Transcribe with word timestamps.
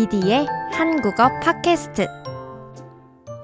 디디의 0.00 0.46
한국어 0.72 1.28
팟캐스트. 1.40 2.06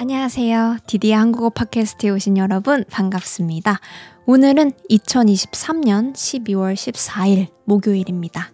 안녕하세요. 0.01 0.79
디디의 0.87 1.13
한국어 1.15 1.51
팟캐스트에 1.51 2.09
오신 2.09 2.39
여러분 2.39 2.83
반갑습니다. 2.91 3.79
오늘은 4.25 4.73
2023년 4.89 6.15
12월 6.15 6.73
14일 6.73 7.49
목요일입니다. 7.67 8.53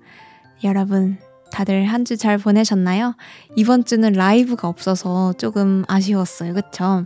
여러분 0.64 1.18
다들 1.52 1.84
한 1.84 2.02
주 2.04 2.16
잘 2.16 2.38
보내셨나요? 2.38 3.14
이번 3.54 3.84
주는 3.84 4.12
라이브가 4.12 4.66
없어서 4.66 5.32
조금 5.34 5.84
아쉬웠어요. 5.86 6.54
그쵸? 6.54 7.04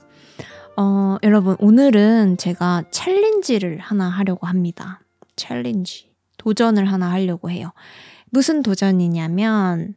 어, 0.78 1.18
여러분, 1.22 1.56
오늘은 1.58 2.38
제가 2.38 2.84
challenge를 2.90 3.80
하나 3.80 4.08
하려고 4.08 4.46
합니다. 4.46 5.00
Challenge. 5.36 6.10
도전을 6.38 6.86
하나 6.90 7.10
하려고 7.10 7.50
해요. 7.50 7.72
무슨 8.30 8.62
도전이냐면, 8.62 9.94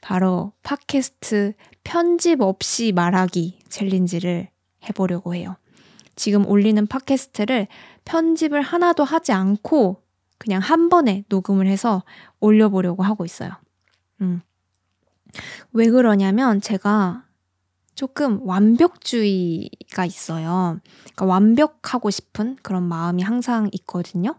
바로 0.00 0.52
팟캐스트 0.62 1.54
편집 1.84 2.40
없이 2.40 2.92
말하기 2.92 3.60
챌린지를 3.68 4.48
해보려고 4.88 5.34
해요. 5.34 5.56
지금 6.16 6.46
올리는 6.46 6.86
팟캐스트를 6.86 7.66
편집을 8.04 8.62
하나도 8.62 9.04
하지 9.04 9.32
않고 9.32 10.02
그냥 10.38 10.60
한 10.62 10.88
번에 10.88 11.24
녹음을 11.28 11.66
해서 11.66 12.02
올려보려고 12.40 13.02
하고 13.02 13.24
있어요. 13.24 13.50
음. 14.20 14.40
왜 15.72 15.88
그러냐면 15.88 16.60
제가 16.60 17.24
조금 17.94 18.40
완벽주의가 18.46 20.06
있어요. 20.06 20.80
그러니까 21.02 21.26
완벽하고 21.26 22.10
싶은 22.10 22.56
그런 22.62 22.82
마음이 22.84 23.22
항상 23.22 23.68
있거든요. 23.72 24.36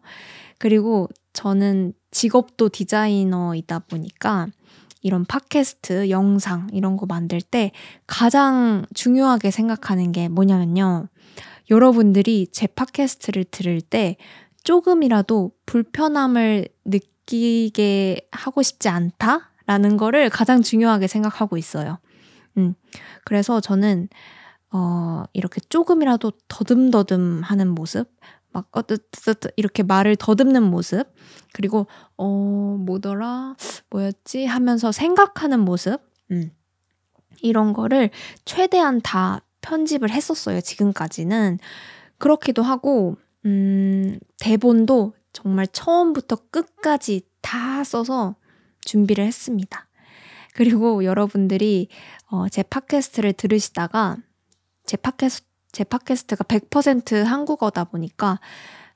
그리고 0.57 1.07
저는 1.33 1.93
직업도 2.09 2.69
디자이너이다 2.69 3.79
보니까 3.79 4.47
이런 5.01 5.25
팟캐스트, 5.25 6.09
영상 6.09 6.67
이런 6.71 6.97
거 6.97 7.05
만들 7.05 7.41
때 7.41 7.71
가장 8.07 8.85
중요하게 8.93 9.51
생각하는 9.51 10.11
게 10.11 10.29
뭐냐면요. 10.29 11.07
여러분들이 11.69 12.47
제 12.51 12.67
팟캐스트를 12.67 13.45
들을 13.45 13.81
때 13.81 14.17
조금이라도 14.63 15.51
불편함을 15.65 16.67
느끼게 16.85 18.27
하고 18.31 18.61
싶지 18.61 18.89
않다라는 18.89 19.97
거를 19.97 20.29
가장 20.29 20.61
중요하게 20.61 21.07
생각하고 21.07 21.57
있어요. 21.57 21.97
음. 22.57 22.75
그래서 23.23 23.59
저는 23.59 24.09
어, 24.71 25.23
이렇게 25.33 25.59
조금이라도 25.61 26.31
더듬더듬 26.47 27.41
하는 27.43 27.67
모습, 27.69 28.09
막, 28.51 28.67
어, 28.71 28.81
뜨뜨뜨 28.81 29.49
이렇게 29.55 29.83
말을 29.83 30.15
더듬는 30.15 30.63
모습, 30.63 31.13
그리고, 31.53 31.87
어, 32.17 32.27
뭐더라, 32.79 33.55
뭐였지? 33.89 34.45
하면서 34.45 34.91
생각하는 34.91 35.59
모습, 35.59 35.99
음. 36.31 36.51
이런 37.41 37.73
거를 37.73 38.09
최대한 38.45 39.01
다 39.01 39.41
편집을 39.61 40.11
했었어요, 40.11 40.61
지금까지는. 40.61 41.59
그렇기도 42.17 42.61
하고, 42.61 43.17
음, 43.45 44.19
대본도 44.39 45.13
정말 45.33 45.67
처음부터 45.67 46.37
끝까지 46.51 47.21
다 47.41 47.83
써서 47.83 48.35
준비를 48.81 49.25
했습니다. 49.25 49.87
그리고 50.53 51.03
여러분들이 51.03 51.87
어, 52.29 52.49
제 52.49 52.63
팟캐스트를 52.63 53.33
들으시다가 53.33 54.17
제 54.85 54.97
팟캐스트 54.97 55.50
제 55.71 55.83
팟캐스트가 55.83 56.43
100% 56.45 57.23
한국어다 57.23 57.85
보니까 57.85 58.39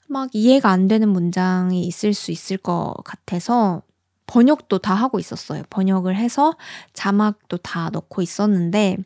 막 0.07 0.29
이해가 0.33 0.69
안 0.69 0.87
되는 0.87 1.09
문장이 1.09 1.85
있을 1.85 2.13
수 2.13 2.31
있을 2.31 2.57
것 2.57 2.93
같아서 3.03 3.81
번역도 4.27 4.79
다 4.79 4.93
하고 4.93 5.19
있었어요. 5.19 5.63
번역을 5.69 6.15
해서 6.15 6.55
자막도 6.93 7.57
다 7.57 7.89
넣고 7.91 8.21
있었는데 8.21 8.97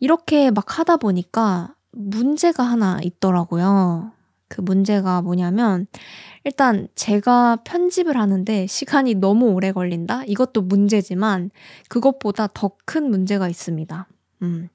이렇게 0.00 0.50
막 0.50 0.78
하다 0.78 0.96
보니까 0.98 1.74
문제가 1.92 2.64
하나 2.64 2.98
있더라고요. 3.02 4.12
그 4.48 4.60
문제가 4.60 5.22
뭐냐면 5.22 5.86
일단 6.44 6.88
제가 6.94 7.56
편집을 7.64 8.16
하는데 8.16 8.66
시간이 8.66 9.14
너무 9.14 9.46
오래 9.46 9.72
걸린다? 9.72 10.24
이것도 10.24 10.62
문제지만 10.62 11.50
그것보다 11.88 12.48
더 12.52 12.76
큰 12.84 13.10
문제가 13.10 13.48
있습니다. 13.48 14.06
음. 14.42 14.68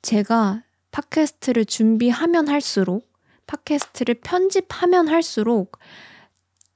제가 0.00 0.62
팟캐스트를 0.92 1.64
준비하면 1.64 2.48
할수록, 2.48 3.10
팟캐스트를 3.46 4.20
편집하면 4.22 5.08
할수록 5.08 5.78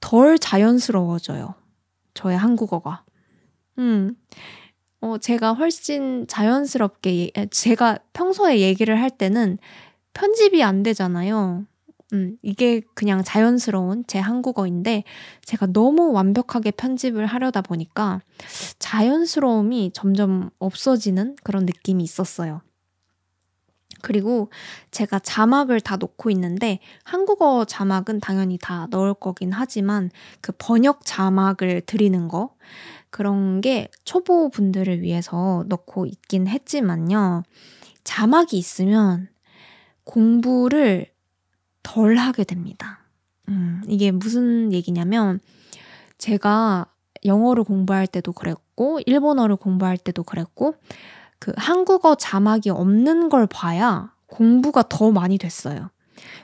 덜 0.01 0.37
자연스러워져요. 0.37 1.55
저의 2.13 2.37
한국어가. 2.37 3.03
음. 3.79 4.15
어, 4.99 5.17
제가 5.19 5.53
훨씬 5.53 6.25
자연스럽게, 6.27 7.31
제가 7.51 7.99
평소에 8.13 8.59
얘기를 8.59 8.99
할 8.99 9.11
때는 9.11 9.59
편집이 10.13 10.63
안 10.63 10.81
되잖아요. 10.81 11.65
음, 12.13 12.37
이게 12.41 12.81
그냥 12.95 13.23
자연스러운 13.23 14.05
제 14.07 14.17
한국어인데 14.17 15.03
제가 15.43 15.67
너무 15.67 16.11
완벽하게 16.13 16.71
편집을 16.71 17.25
하려다 17.25 17.61
보니까 17.61 18.21
자연스러움이 18.79 19.91
점점 19.93 20.49
없어지는 20.57 21.35
그런 21.43 21.65
느낌이 21.65 22.03
있었어요. 22.03 22.61
그리고 24.07 24.49
제가 24.91 25.19
자막을 25.19 25.81
다 25.81 25.97
놓고 25.97 26.29
있는데 26.29 26.79
한국어 27.03 27.65
자막은 27.65 28.21
당연히 28.21 28.57
다 28.57 28.87
넣을 28.89 29.13
거긴 29.13 29.51
하지만 29.51 30.11
그 30.39 30.53
번역 30.57 31.01
자막을 31.03 31.81
드리는 31.81 32.29
거 32.29 32.55
그런 33.09 33.59
게 33.59 33.89
초보 34.05 34.47
분들을 34.49 35.01
위해서 35.01 35.65
넣고 35.67 36.05
있긴 36.05 36.47
했지만요. 36.47 37.43
자막이 38.05 38.57
있으면 38.57 39.27
공부를 40.05 41.07
덜 41.83 42.15
하게 42.15 42.45
됩니다. 42.45 43.01
음, 43.49 43.81
이게 43.89 44.11
무슨 44.11 44.71
얘기냐면 44.71 45.41
제가 46.17 46.85
영어를 47.25 47.65
공부할 47.65 48.07
때도 48.07 48.31
그랬고 48.31 49.01
일본어를 49.05 49.57
공부할 49.57 49.97
때도 49.97 50.23
그랬고 50.23 50.75
그 51.39 51.53
한국어 51.55 52.15
자막이 52.15 52.69
없는 52.69 53.29
걸 53.29 53.47
봐야 53.47 54.13
공부가 54.27 54.83
더 54.87 55.11
많이 55.11 55.37
됐어요. 55.37 55.89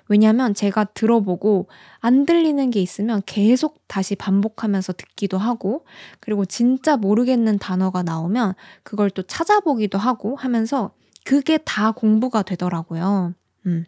왜냐면 0.07 0.53
제가 0.53 0.85
들어보고 0.85 1.67
안 1.99 2.25
들리는 2.25 2.69
게 2.69 2.81
있으면 2.81 3.21
계속 3.25 3.87
다시 3.87 4.15
반복하면서 4.15 4.93
듣기도 4.93 5.37
하고, 5.37 5.85
그리고 6.19 6.45
진짜 6.45 6.97
모르겠는 6.97 7.57
단어가 7.57 8.03
나오면 8.03 8.53
그걸 8.83 9.09
또 9.09 9.23
찾아보기도 9.23 9.97
하고 9.97 10.35
하면서 10.35 10.91
그게 11.25 11.57
다 11.57 11.91
공부가 11.91 12.43
되더라고요. 12.43 13.33
음. 13.65 13.85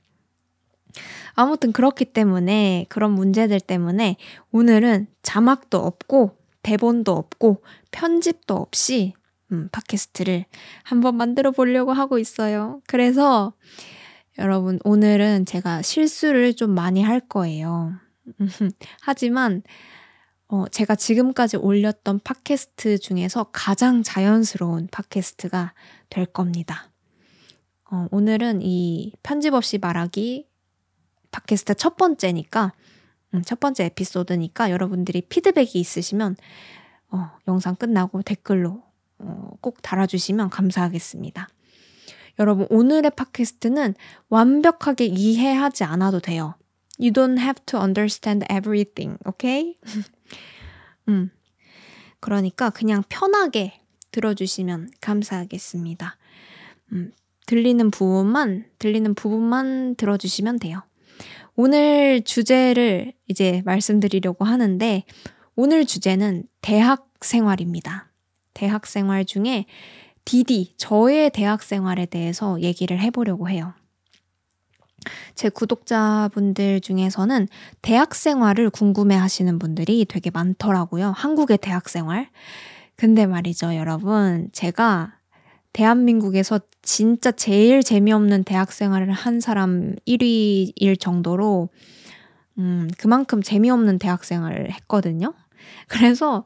아무튼 1.33 1.73
그렇기 1.73 2.05
때문에 2.05 2.85
그런 2.87 3.11
문제들 3.11 3.59
때문에 3.59 4.15
오늘은 4.51 5.07
자막도 5.21 5.77
없고 5.77 6.37
대본도 6.63 7.11
없고 7.11 7.61
편집도 7.91 8.55
없이 8.55 9.13
음, 9.51 9.69
팟캐스트를 9.71 10.45
한번 10.83 11.15
만들어 11.15 11.51
보려고 11.51 11.93
하고 11.93 12.19
있어요. 12.19 12.81
그래서 12.87 13.53
여러분 14.37 14.79
오늘은 14.83 15.45
제가 15.45 15.81
실수를 15.81 16.55
좀 16.55 16.71
많이 16.71 17.01
할 17.01 17.19
거예요. 17.19 17.93
하지만 19.01 19.63
어, 20.47 20.67
제가 20.67 20.95
지금까지 20.95 21.57
올렸던 21.57 22.19
팟캐스트 22.23 22.99
중에서 22.99 23.45
가장 23.51 24.03
자연스러운 24.03 24.87
팟캐스트가 24.91 25.73
될 26.09 26.25
겁니다. 26.25 26.91
어, 27.89 28.07
오늘은 28.11 28.61
이 28.61 29.13
편집 29.23 29.53
없이 29.53 29.77
말하기 29.79 30.47
팟캐스트 31.31 31.75
첫 31.75 31.97
번째니까, 31.97 32.73
음, 33.33 33.41
첫 33.43 33.59
번째 33.59 33.85
에피소드니까 33.85 34.71
여러분들이 34.71 35.21
피드백이 35.21 35.79
있으시면 35.79 36.35
어, 37.09 37.31
영상 37.47 37.75
끝나고 37.75 38.21
댓글로 38.21 38.71
어, 38.71 38.84
꼭 39.61 39.81
달아주시면 39.81 40.49
감사하겠습니다. 40.49 41.47
여러분, 42.39 42.67
오늘의 42.69 43.11
팟캐스트는 43.15 43.95
완벽하게 44.29 45.05
이해하지 45.05 45.83
않아도 45.85 46.19
돼요. 46.19 46.55
You 46.99 47.11
don't 47.11 47.39
have 47.39 47.63
to 47.65 47.79
understand 47.79 48.45
everything, 48.51 49.17
okay? 49.25 49.77
음. 51.09 51.31
그러니까 52.19 52.69
그냥 52.69 53.03
편하게 53.09 53.81
들어주시면 54.11 54.91
감사하겠습니다. 55.01 56.17
음, 56.93 57.11
들리는 57.45 57.91
부분만, 57.91 58.65
들리는 58.79 59.13
부분만 59.13 59.95
들어주시면 59.95 60.59
돼요. 60.59 60.83
오늘 61.55 62.21
주제를 62.23 63.13
이제 63.27 63.61
말씀드리려고 63.65 64.45
하는데, 64.45 65.03
오늘 65.55 65.85
주제는 65.85 66.43
대학 66.61 67.07
생활입니다. 67.21 68.04
대학 68.55 68.87
생활 68.87 69.23
중에 69.25 69.65
디디, 70.25 70.73
저의 70.77 71.29
대학 71.29 71.61
생활에 71.61 72.07
대해서 72.07 72.59
얘기를 72.59 72.99
해보려고 72.99 73.47
해요. 73.47 73.73
제 75.35 75.49
구독자분들 75.49 76.81
중에서는 76.81 77.47
대학 77.83 78.15
생활을 78.15 78.71
궁금해 78.71 79.15
하시는 79.15 79.59
분들이 79.59 80.05
되게 80.05 80.31
많더라고요. 80.31 81.13
한국의 81.15 81.59
대학 81.59 81.87
생활. 81.89 82.27
그 82.95 83.05
근데 83.05 83.27
말이죠, 83.27 83.75
여러분. 83.75 84.49
제가 84.51 85.13
대한민국에서 85.73 86.59
진짜 86.81 87.31
제일 87.31 87.83
재미없는 87.83 88.45
대학 88.45 88.71
생활을 88.71 89.11
한 89.11 89.41
사람 89.41 89.95
1위일 90.07 90.97
정도로, 90.99 91.69
음, 92.57 92.89
그만큼 92.97 93.43
재미없는 93.43 93.99
대학 93.99 94.23
생활을 94.23 94.71
했거든요. 94.71 95.33
그래서, 95.89 96.45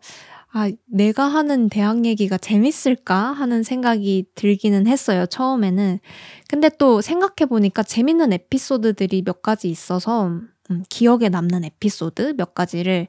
아, 0.51 0.71
내가 0.87 1.25
하는 1.25 1.69
대학 1.69 2.05
얘기가 2.05 2.37
재밌을까 2.37 3.15
하는 3.15 3.61
생각이 3.61 4.25
들기는 4.33 4.87
했어요, 4.87 5.27
처음에는. 5.27 5.99
근데 6.47 6.69
또 6.79 7.01
생각해보니까 7.01 7.83
재밌는 7.83 8.33
에피소드들이 8.33 9.21
몇 9.21 9.43
가지 9.43 9.69
있어서, 9.69 10.27
음, 10.71 10.83
기억에 10.89 11.29
남는 11.29 11.65
에피소드 11.65 12.33
몇 12.35 12.55
가지를 12.55 13.07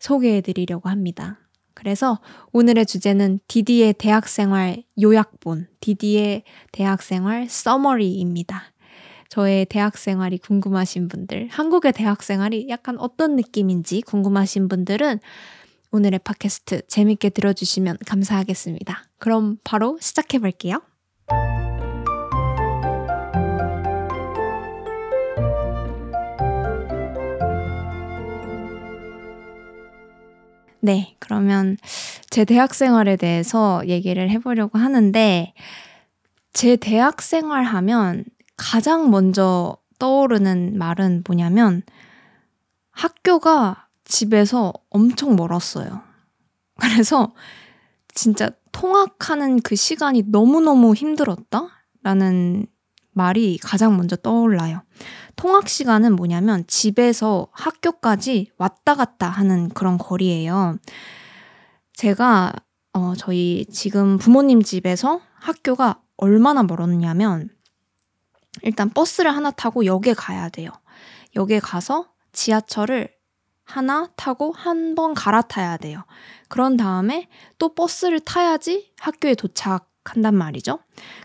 소개해드리려고 0.00 0.90
합니다. 0.90 1.38
그래서 1.72 2.20
오늘의 2.52 2.84
주제는 2.84 3.40
디디의 3.48 3.94
대학생활 3.94 4.84
요약본, 5.00 5.68
디디의 5.80 6.42
대학생활 6.72 7.48
서머리입니다. 7.48 8.64
저의 9.30 9.64
대학생활이 9.64 10.36
궁금하신 10.36 11.08
분들, 11.08 11.48
한국의 11.50 11.94
대학생활이 11.94 12.68
약간 12.68 12.98
어떤 12.98 13.34
느낌인지 13.36 14.02
궁금하신 14.02 14.68
분들은 14.68 15.20
오늘의 15.94 16.20
팟캐스트 16.20 16.86
재밌게 16.88 17.28
들어주시면 17.28 17.98
감사하겠습니다. 18.06 19.04
그럼 19.18 19.58
바로 19.62 19.98
시작해 20.00 20.38
볼게요. 20.38 20.80
네, 30.80 31.14
그러면 31.18 31.76
제 32.30 32.46
대학 32.46 32.74
생활에 32.74 33.16
대해서 33.16 33.86
얘기를 33.86 34.30
해보려고 34.30 34.78
하는데, 34.78 35.52
제 36.54 36.76
대학 36.76 37.20
생활 37.20 37.64
하면 37.64 38.24
가장 38.56 39.10
먼저 39.10 39.76
떠오르는 39.98 40.78
말은 40.78 41.22
뭐냐면, 41.26 41.82
학교가 42.90 43.81
집에서 44.12 44.74
엄청 44.90 45.36
멀었어요. 45.36 46.02
그래서 46.78 47.34
진짜 48.14 48.50
통학하는 48.70 49.62
그 49.62 49.74
시간이 49.74 50.24
너무너무 50.26 50.94
힘들었다? 50.94 51.68
라는 52.02 52.66
말이 53.12 53.56
가장 53.56 53.96
먼저 53.96 54.16
떠올라요. 54.16 54.82
통학 55.36 55.66
시간은 55.66 56.14
뭐냐면 56.14 56.64
집에서 56.66 57.48
학교까지 57.52 58.50
왔다 58.58 58.94
갔다 58.94 59.30
하는 59.30 59.70
그런 59.70 59.96
거리예요. 59.96 60.76
제가 61.94 62.52
어, 62.92 63.14
저희 63.16 63.64
지금 63.72 64.18
부모님 64.18 64.62
집에서 64.62 65.22
학교가 65.36 66.02
얼마나 66.18 66.62
멀었냐면 66.62 67.48
일단 68.60 68.90
버스를 68.90 69.34
하나 69.34 69.50
타고 69.50 69.86
역에 69.86 70.12
가야 70.12 70.50
돼요. 70.50 70.70
역에 71.34 71.60
가서 71.60 72.12
지하철을 72.32 73.21
하나 73.64 74.08
타고 74.16 74.52
한 74.52 74.94
번 74.94 75.14
갈아타야 75.14 75.76
돼요. 75.78 76.04
그런 76.48 76.76
다음에 76.76 77.28
또 77.58 77.74
버스를 77.74 78.20
타야지 78.20 78.92
학교에 78.98 79.34
도착한단 79.34 80.34
말이죠. 80.34 80.78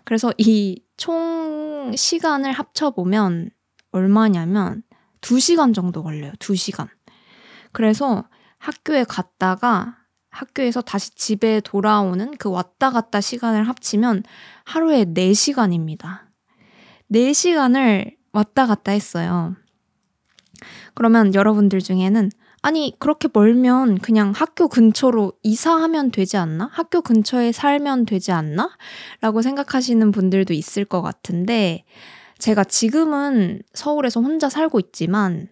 그래서 0.04 0.34
이 0.38 0.82
총 0.98 1.94
시간을 1.96 2.52
합쳐보면 2.52 3.52
얼마냐면 3.92 4.84
2시간 5.22 5.74
정도 5.74 6.04
걸려요. 6.04 6.32
2시간. 6.40 6.90
그래서 7.72 8.26
학교에 8.58 9.04
갔다가 9.04 9.96
학교에서 10.32 10.82
다시 10.82 11.12
집에 11.16 11.62
돌아오는 11.62 12.36
그 12.38 12.50
왔다 12.50 12.90
갔다 12.90 13.22
시간을 13.22 13.68
합치면 13.68 14.24
하루에 14.66 15.06
4시간입니다. 15.06 16.22
4시간을 17.12 18.16
왔다 18.34 18.66
갔다 18.66 18.92
했어요. 18.92 19.56
그러면 20.94 21.34
여러분들 21.34 21.80
중에는 21.80 22.30
아니, 22.64 22.94
그렇게 23.00 23.30
멀면 23.32 24.00
그냥 24.00 24.34
학교 24.36 24.68
근처로 24.68 25.32
이사하면 25.44 26.12
되지 26.12 26.38
않나? 26.38 26.70
학교 26.74 27.02
근처에 27.02 27.52
살면 27.52 28.06
되지 28.06 28.32
않나? 28.32 28.72
라고 29.22 29.42
생각하시는 29.42 30.12
분들도 30.12 30.54
있을 30.54 30.84
것 30.84 31.02
같은데, 31.02 31.86
제가 32.40 32.64
지금은 32.64 33.62
서울에서 33.74 34.22
혼자 34.22 34.50
살고 34.50 34.80
있지만 34.80 35.50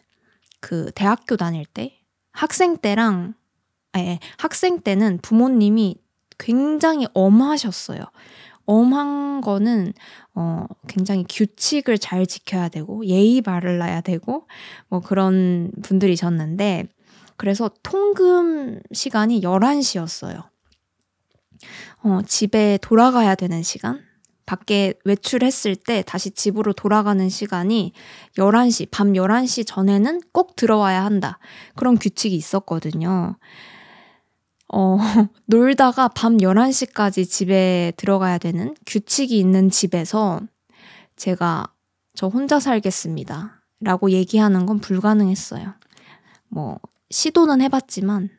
그 0.59 0.91
대학교 0.95 1.35
다닐 1.37 1.65
때 1.65 1.99
학생 2.31 2.77
때랑 2.77 3.33
아 3.93 4.17
학생 4.37 4.79
때는 4.81 5.19
부모님이 5.21 5.97
굉장히 6.37 7.07
엄하셨어요. 7.13 8.01
엄한 8.65 9.41
거는 9.41 9.93
어 10.33 10.65
굉장히 10.87 11.25
규칙을 11.29 11.97
잘 11.97 12.25
지켜야 12.25 12.69
되고 12.69 13.05
예의 13.05 13.41
바를라야 13.41 14.01
되고 14.01 14.47
뭐 14.87 14.99
그런 14.99 15.71
분들이셨는데 15.83 16.87
그래서 17.37 17.69
통금 17.83 18.79
시간이 18.91 19.41
11시였어요. 19.41 20.49
어 22.03 22.21
집에 22.25 22.77
돌아가야 22.81 23.35
되는 23.35 23.61
시간 23.63 24.01
밖에 24.45 24.93
외출했을 25.05 25.75
때 25.75 26.03
다시 26.05 26.31
집으로 26.31 26.73
돌아가는 26.73 27.27
시간이 27.29 27.93
11시, 28.37 28.89
밤 28.91 29.13
11시 29.13 29.65
전에는 29.65 30.21
꼭 30.31 30.55
들어와야 30.55 31.03
한다. 31.03 31.39
그런 31.75 31.97
규칙이 31.97 32.35
있었거든요. 32.35 33.37
어, 34.73 34.97
놀다가 35.45 36.07
밤 36.07 36.37
11시까지 36.37 37.29
집에 37.29 37.93
들어가야 37.97 38.37
되는 38.37 38.75
규칙이 38.85 39.37
있는 39.37 39.69
집에서 39.69 40.41
제가 41.15 41.67
저 42.13 42.27
혼자 42.27 42.59
살겠습니다. 42.59 43.61
라고 43.81 44.09
얘기하는 44.09 44.65
건 44.65 44.79
불가능했어요. 44.79 45.73
뭐, 46.47 46.79
시도는 47.11 47.61
해봤지만, 47.61 48.29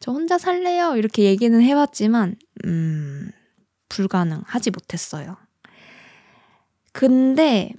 저 0.00 0.12
혼자 0.12 0.38
살래요. 0.38 0.96
이렇게 0.96 1.24
얘기는 1.24 1.60
해봤지만, 1.60 2.36
음, 2.66 3.30
불가능하지 3.88 4.70
못했어요. 4.70 5.36
근데 6.92 7.72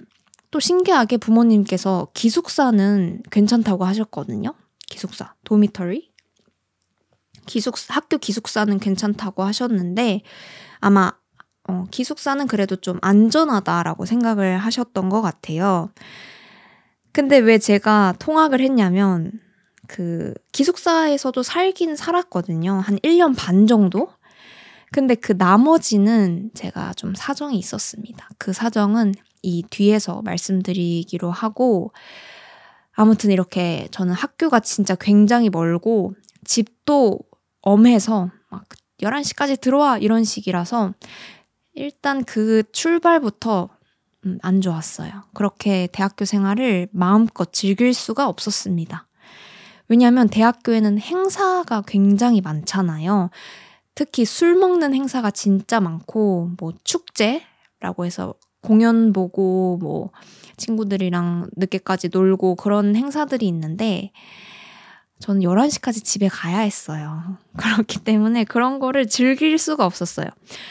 또 0.50 0.60
신기하게 0.60 1.18
부모님께서 1.18 2.08
기숙사는 2.14 3.22
괜찮다고 3.30 3.84
하셨거든요. 3.84 4.54
기숙사, 4.88 5.34
도미터리. 5.44 6.10
기숙사, 7.48 7.94
학교 7.94 8.18
기숙사는 8.18 8.78
괜찮다고 8.78 9.42
하셨는데 9.42 10.20
아마 10.80 11.10
어, 11.68 11.84
기숙사는 11.90 12.46
그래도 12.46 12.76
좀 12.76 12.98
안전하다라고 13.02 14.04
생각을 14.04 14.58
하셨던 14.58 15.08
것 15.08 15.20
같아요. 15.22 15.90
근데 17.12 17.38
왜 17.38 17.58
제가 17.58 18.14
통학을 18.18 18.60
했냐면 18.60 19.32
그 19.86 20.34
기숙사에서도 20.52 21.42
살긴 21.42 21.96
살았거든요. 21.96 22.72
한 22.72 22.96
1년 22.98 23.34
반 23.36 23.66
정도? 23.66 24.08
근데 24.92 25.14
그 25.14 25.34
나머지는 25.36 26.50
제가 26.54 26.92
좀 26.94 27.14
사정이 27.14 27.58
있었습니다. 27.58 28.28
그 28.38 28.52
사정은 28.52 29.14
이 29.42 29.64
뒤에서 29.68 30.22
말씀드리기로 30.22 31.30
하고, 31.30 31.92
아무튼 32.92 33.30
이렇게 33.30 33.88
저는 33.90 34.14
학교가 34.14 34.60
진짜 34.60 34.94
굉장히 34.94 35.50
멀고, 35.50 36.14
집도 36.44 37.18
엄해서 37.60 38.30
막 38.50 38.64
11시까지 39.00 39.60
들어와 39.60 39.98
이런 39.98 40.24
식이라서, 40.24 40.94
일단 41.74 42.24
그 42.24 42.64
출발부터 42.72 43.68
음, 44.26 44.38
안 44.42 44.60
좋았어요. 44.60 45.24
그렇게 45.32 45.88
대학교 45.92 46.24
생활을 46.24 46.88
마음껏 46.90 47.52
즐길 47.52 47.94
수가 47.94 48.28
없었습니다. 48.28 49.06
왜냐하면 49.88 50.28
대학교에는 50.28 50.98
행사가 50.98 51.82
굉장히 51.86 52.40
많잖아요. 52.40 53.30
특히 53.94 54.24
술 54.24 54.56
먹는 54.56 54.94
행사가 54.94 55.30
진짜 55.30 55.80
많고, 55.80 56.50
뭐 56.58 56.72
축제라고 56.84 58.04
해서 58.04 58.34
공연 58.60 59.12
보고, 59.12 59.78
뭐 59.80 60.10
친구들이랑 60.56 61.50
늦게까지 61.56 62.10
놀고 62.12 62.56
그런 62.56 62.96
행사들이 62.96 63.46
있는데, 63.46 64.12
저는 65.20 65.42
11시까지 65.42 66.04
집에 66.04 66.28
가야 66.28 66.58
했어요. 66.60 67.38
그렇기 67.56 68.00
때문에 68.00 68.44
그런 68.44 68.78
거를 68.78 69.08
즐길 69.08 69.58
수가 69.58 69.84
없었어요. 69.84 70.26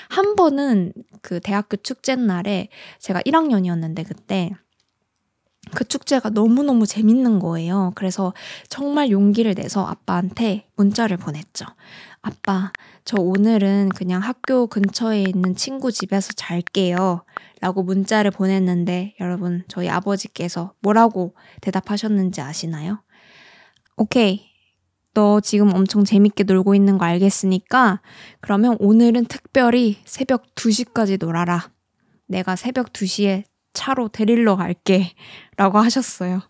한 0.09 0.35
번은 0.35 0.93
그 1.21 1.39
대학교 1.39 1.77
축제 1.77 2.15
날에 2.15 2.69
제가 2.99 3.21
1학년이었는데 3.21 4.07
그때 4.07 4.51
그 5.73 5.83
축제가 5.83 6.29
너무너무 6.29 6.85
재밌는 6.85 7.39
거예요. 7.39 7.91
그래서 7.95 8.33
정말 8.69 9.09
용기를 9.09 9.53
내서 9.55 9.85
아빠한테 9.85 10.67
문자를 10.75 11.17
보냈죠. 11.17 11.65
아빠, 12.21 12.71
저 13.05 13.17
오늘은 13.21 13.89
그냥 13.89 14.21
학교 14.21 14.67
근처에 14.67 15.23
있는 15.23 15.55
친구 15.55 15.91
집에서 15.91 16.33
잘게요. 16.33 17.23
라고 17.59 17.83
문자를 17.83 18.31
보냈는데 18.31 19.15
여러분, 19.19 19.63
저희 19.67 19.89
아버지께서 19.89 20.73
뭐라고 20.79 21.35
대답하셨는지 21.61 22.41
아시나요? 22.41 23.01
오케이. 23.97 24.45
너 25.15 25.41
지금 25.41 25.73
엄청 25.73 26.03
재밌게 26.03 26.43
놀고 26.43 26.75
있는 26.75 26.99
거 26.99 27.05
알겠으니까 27.05 28.01
그러면 28.39 28.77
오늘은 28.79 29.25
특별히 29.25 29.97
새벽 30.05 30.53
2시까지 30.53 31.19
놀아라. 31.19 31.71
내가 32.27 32.55
새벽 32.55 32.93
2시에 32.93 33.43
차로 33.73 34.09
데리러 34.09 34.55
갈게. 34.55 35.13
라고 35.55 35.79
하셨어요. 35.79 36.41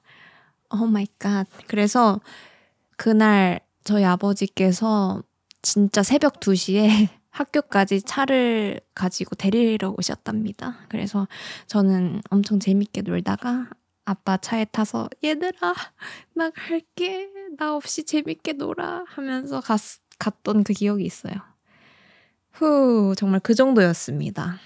Oh 0.71 0.85
my 0.85 1.07
god. 1.17 1.47
그래서 1.67 2.19
그날 2.97 3.61
저희 3.85 4.03
아버지께서 4.03 5.23
진짜 5.61 6.03
새벽 6.03 6.41
2시에 6.41 7.07
학교까지 7.31 8.01
차를 8.01 8.81
가지고 8.93 9.35
데리러 9.35 9.95
오셨답니다. 9.97 10.79
그래서 10.89 11.29
저는 11.67 12.21
엄청 12.29 12.59
재밌게 12.59 13.03
놀다가 13.03 13.69
아빠 14.03 14.37
차에 14.37 14.65
타서 14.65 15.09
얘들아 15.23 15.73
나 16.33 16.49
갈게 16.49 17.29
나 17.57 17.75
없이 17.75 18.03
재밌게 18.03 18.53
놀아 18.53 19.03
하면서 19.07 19.61
갔, 19.61 19.79
갔던 20.19 20.63
그 20.63 20.73
기억이 20.73 21.03
있어요. 21.05 21.33
후 22.51 23.13
정말 23.15 23.39
그 23.39 23.53
정도였습니다. 23.53 24.57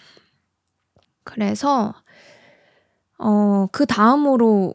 그래서 1.24 1.94
어, 3.18 3.68
그 3.72 3.86
다음으로 3.86 4.74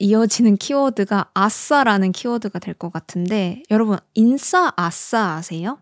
이어지는 0.00 0.56
키워드가 0.56 1.30
아싸라는 1.34 2.12
키워드가 2.12 2.58
될 2.58 2.74
것 2.74 2.92
같은데 2.92 3.62
여러분 3.70 3.98
인싸 4.14 4.72
아싸 4.76 5.34
아세요? 5.34 5.78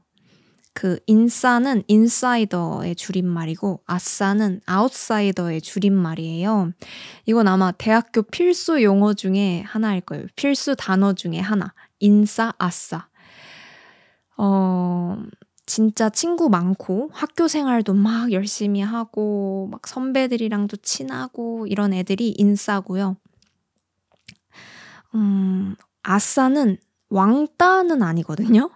그 0.79 1.01
인싸는 1.09 1.83
인사이더의 1.89 2.95
줄임말이고 2.95 3.81
아싸는 3.85 4.61
아웃사이더의 4.65 5.61
줄임말이에요. 5.61 6.71
이건 7.27 7.49
아마 7.49 7.73
대학교 7.73 8.23
필수 8.23 8.81
용어 8.85 9.13
중에 9.13 9.63
하나일 9.63 10.03
거예요. 10.03 10.27
필수 10.37 10.77
단어 10.77 11.15
중에 11.15 11.41
하나. 11.41 11.75
인싸 11.99 12.55
아싸. 12.59 13.09
어, 14.37 15.21
진짜 15.67 16.11
친구 16.11 16.49
많고 16.49 17.11
학교 17.13 17.49
생활도 17.49 17.95
막 17.95 18.31
열심히 18.31 18.81
하고 18.81 19.67
막 19.73 19.85
선배들이랑도 19.85 20.77
친하고 20.77 21.67
이런 21.67 21.93
애들이 21.93 22.37
인싸고요. 22.39 23.17
음, 25.17 25.75
아싸는 26.05 26.77
왕따는 27.09 28.01
아니거든요. 28.01 28.71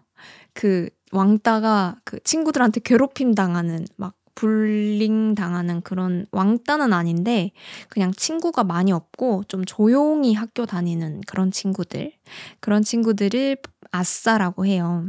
그 0.52 0.88
왕따가 1.12 1.96
그 2.04 2.18
친구들한테 2.24 2.80
괴롭힘 2.80 3.34
당하는 3.34 3.86
막 3.96 4.14
불링 4.34 5.34
당하는 5.34 5.82
그런 5.82 6.26
왕따는 6.32 6.92
아닌데 6.92 7.52
그냥 7.88 8.12
친구가 8.12 8.64
많이 8.64 8.90
없고 8.90 9.44
좀 9.46 9.64
조용히 9.64 10.34
학교 10.34 10.64
다니는 10.64 11.20
그런 11.26 11.50
친구들 11.50 12.12
그런 12.60 12.82
친구들을 12.82 13.58
아싸라고 13.90 14.66
해요. 14.66 15.06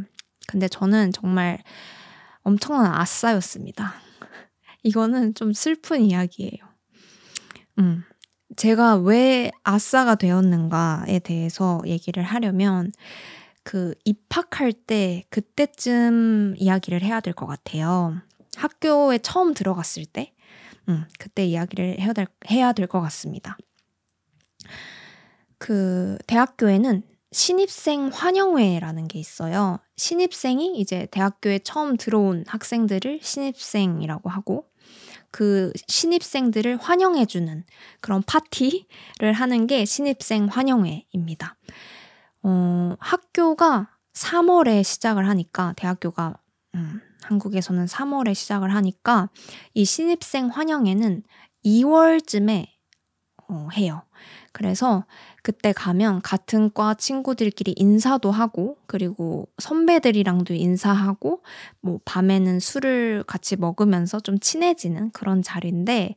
근데 0.48 0.67
저는 0.67 1.13
정말 1.13 1.63
엄청난 2.41 2.93
아싸였습니다. 2.93 3.93
이거는 4.83 5.33
좀 5.36 5.53
슬픈 5.53 6.01
이야기예요. 6.01 6.57
음. 7.79 8.03
제가 8.55 8.98
왜 8.98 9.51
아싸가 9.63 10.15
되었는가에 10.15 11.19
대해서 11.19 11.81
얘기를 11.88 12.22
하려면 12.22 12.91
그 13.63 13.96
입학할 14.05 14.74
때 14.74 15.24
그때쯤 15.29 16.55
이야기를 16.58 17.01
해야 17.01 17.20
될 17.22 17.34
것 17.34 17.46
같아요. 17.48 18.22
학교에 18.55 19.17
처음 19.20 19.53
들어갔을 19.53 20.05
때, 20.05 20.34
음, 20.89 21.05
그때 21.20 21.46
이야기를 21.46 22.00
해야 22.00 22.13
될, 22.13 22.27
해야 22.51 22.74
될 22.74 22.88
것 22.88 23.01
같습니다. 23.01 23.58
그 25.58 26.17
대학교에는 26.27 27.03
신입생 27.32 28.10
환영회라는 28.13 29.08
게 29.08 29.17
있어요. 29.17 29.79
신입생이 29.98 30.77
이제 30.77 31.08
대학교에 31.12 31.60
처음 31.60 31.98
들어온 31.98 32.43
학생들을 32.48 33.20
신입생이라고 33.24 34.29
하고, 34.29 34.67
그 35.32 35.72
신입생들을 35.88 36.77
환영해주는 36.77 37.63
그런 38.01 38.22
파티를 38.22 39.34
하는 39.34 39.65
게 39.65 39.84
신입생 39.86 40.46
환영회입니다. 40.46 41.55
어, 42.43 42.95
학교가 43.00 43.89
3월에 44.13 44.83
시작을 44.83 45.27
하니까 45.27 45.73
대학교가 45.75 46.38
음, 46.75 47.01
한국에서는 47.23 47.85
3월에 47.85 48.33
시작을 48.33 48.73
하니까 48.75 49.29
이 49.73 49.85
신입생 49.85 50.47
환영회는 50.47 51.23
2월쯤에 51.65 52.67
어, 53.50 53.67
해요. 53.73 54.03
그래서 54.51 55.05
그때 55.41 55.73
가면 55.73 56.21
같은 56.21 56.71
과 56.73 56.93
친구들끼리 56.93 57.73
인사도 57.75 58.31
하고 58.31 58.77
그리고 58.85 59.47
선배들이랑도 59.57 60.53
인사하고 60.53 61.43
뭐 61.81 62.00
밤에는 62.05 62.59
술을 62.59 63.23
같이 63.25 63.55
먹으면서 63.55 64.19
좀 64.19 64.39
친해지는 64.39 65.12
그런 65.12 65.41
자리인데 65.41 66.15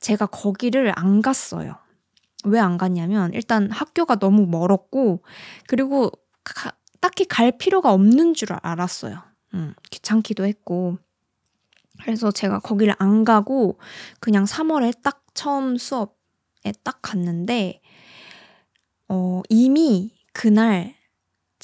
제가 0.00 0.26
거기를 0.26 0.92
안 0.96 1.22
갔어요. 1.22 1.76
왜 2.44 2.58
안 2.60 2.78
갔냐면 2.78 3.32
일단 3.32 3.70
학교가 3.70 4.16
너무 4.16 4.46
멀었고 4.46 5.22
그리고 5.66 6.10
가, 6.42 6.72
딱히 7.00 7.24
갈 7.24 7.56
필요가 7.56 7.92
없는 7.92 8.34
줄 8.34 8.52
알았어요. 8.62 9.22
음, 9.54 9.74
귀찮기도 9.90 10.44
했고. 10.46 10.98
그래서 12.02 12.30
제가 12.32 12.58
거기를 12.58 12.94
안 12.98 13.24
가고 13.24 13.78
그냥 14.20 14.44
3월에 14.44 15.02
딱 15.02 15.24
처음 15.32 15.76
수업에 15.76 16.72
딱 16.82 16.98
갔는데 17.02 17.80
어, 19.08 19.42
이미 19.48 20.12
그날 20.32 20.94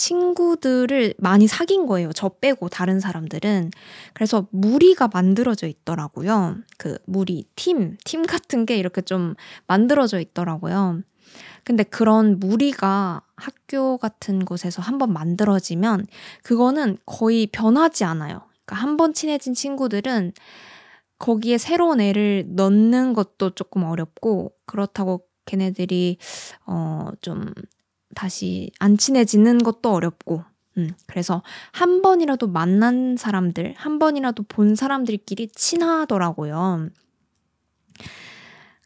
친구들을 0.01 1.15
많이 1.19 1.47
사귄 1.47 1.87
거예요. 1.87 2.11
저 2.15 2.31
빼고 2.31 2.71
다른 2.71 3.01
사람들은. 3.01 3.71
그래서 4.15 4.47
무리가 4.51 5.09
만들어져 5.13 5.67
있더라고요. 5.67 6.57
그 6.79 6.97
무리, 7.07 7.45
팀, 7.55 7.97
팀 8.05 8.23
같은 8.25 8.65
게 8.65 8.79
이렇게 8.79 9.03
좀 9.03 9.35
만들어져 9.67 10.21
있더라고요. 10.21 11.03
근데 11.65 11.83
그런 11.85 12.41
무리가 12.41 13.23
학교 13.37 13.99
같은 13.99 14.45
곳에서 14.47 14.81
한번 14.83 15.13
만들어지면 15.13 16.07
그거는 16.43 16.97
거의 17.07 17.47
변하지 17.47 18.05
않아요. 18.05 18.43
그러니까 18.65 18.77
한 18.87 18.97
번 18.97 19.13
친해진 19.13 19.53
친구들은 19.55 20.33
거기에 21.19 21.59
새로운 21.59 22.01
애를 22.01 22.47
넣는 22.49 23.13
것도 23.13 23.51
조금 23.51 23.85
어렵고 23.85 24.53
그렇다고 24.67 25.25
걔네들이 25.47 26.17
어 26.67 27.11
좀 27.21 27.53
다시 28.15 28.71
안 28.79 28.97
친해지는 28.97 29.59
것도 29.59 29.93
어렵고, 29.93 30.45
음, 30.79 30.93
그래서 31.07 31.43
한 31.73 32.03
번이라도 32.03 32.47
만난 32.49 33.17
사람들, 33.17 33.75
한 33.77 33.99
번이라도 33.99 34.45
본 34.45 34.75
사람들끼리 34.75 35.49
친하더라고요. 35.49 36.89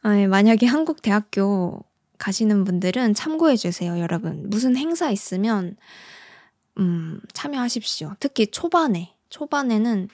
아, 0.02 0.18
예, 0.18 0.26
만약에 0.26 0.66
한국 0.66 1.02
대학교 1.02 1.82
가시는 2.18 2.64
분들은 2.64 3.14
참고해 3.14 3.56
주세요, 3.56 3.98
여러분. 3.98 4.48
무슨 4.50 4.76
행사 4.76 5.10
있으면, 5.10 5.76
음, 6.78 7.20
참여하십시오. 7.32 8.14
특히 8.20 8.46
초반에, 8.46 9.14
초반에는 9.30 10.08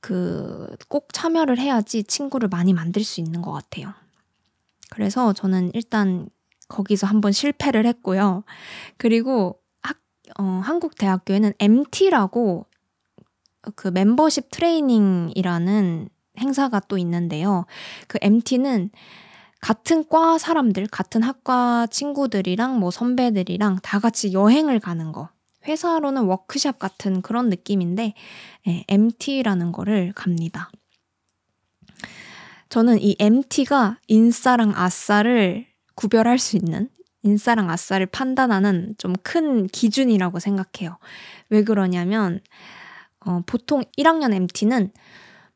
그, 0.00 0.74
꼭 0.88 1.08
참여를 1.12 1.58
해야지 1.58 2.04
친구를 2.04 2.48
많이 2.48 2.72
만들 2.72 3.04
수 3.04 3.20
있는 3.20 3.42
것 3.42 3.52
같아요. 3.52 3.92
그래서 4.90 5.32
저는 5.32 5.70
일단 5.74 6.28
거기서 6.70 7.06
한번 7.06 7.32
실패를 7.32 7.84
했고요. 7.84 8.44
그리고 8.96 9.60
학, 9.82 9.98
어, 10.38 10.44
한국 10.64 10.96
대학교에는 10.96 11.52
MT라고 11.58 12.66
그 13.74 13.88
멤버십 13.88 14.50
트레이닝이라는 14.50 16.08
행사가 16.38 16.80
또 16.88 16.96
있는데요. 16.96 17.66
그 18.08 18.18
MT는 18.22 18.90
같은 19.60 20.08
과 20.08 20.38
사람들, 20.38 20.86
같은 20.86 21.22
학과 21.22 21.86
친구들이랑 21.90 22.78
뭐 22.78 22.90
선배들이랑 22.90 23.80
다 23.82 23.98
같이 23.98 24.32
여행을 24.32 24.80
가는 24.80 25.12
거. 25.12 25.28
회사로는 25.68 26.22
워크샵 26.24 26.78
같은 26.78 27.20
그런 27.20 27.50
느낌인데, 27.50 28.14
네, 28.66 28.84
MT라는 28.88 29.72
거를 29.72 30.12
갑니다. 30.14 30.70
저는 32.70 33.02
이 33.02 33.16
MT가 33.18 33.98
인싸랑 34.06 34.72
아싸를 34.74 35.66
구별할 36.00 36.38
수 36.38 36.56
있는 36.56 36.88
인싸랑 37.22 37.68
아싸를 37.70 38.06
판단하는 38.06 38.94
좀 38.98 39.12
큰 39.22 39.66
기준이라고 39.66 40.38
생각해요. 40.38 40.98
왜 41.50 41.62
그러냐면, 41.62 42.40
어, 43.20 43.42
보통 43.46 43.82
1학년 43.98 44.32
MT는, 44.34 44.90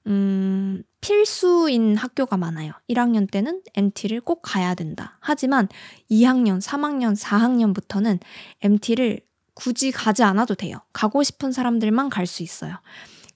음, 0.07 0.83
필수인 1.01 1.97
학교가 1.97 2.37
많아요. 2.37 2.73
1학년 2.89 3.31
때는 3.31 3.63
MT를 3.75 4.21
꼭 4.21 4.41
가야 4.43 4.75
된다. 4.75 5.19
하지만 5.21 5.69
2학년, 6.11 6.61
3학년, 6.61 7.17
4학년부터는 7.19 8.21
MT를 8.63 9.21
굳이 9.55 9.93
가지 9.93 10.23
않아도 10.23 10.55
돼요. 10.55 10.79
가고 10.93 11.23
싶은 11.23 11.53
사람들만 11.53 12.11
갈 12.11 12.27
수 12.27 12.43
있어요. 12.43 12.75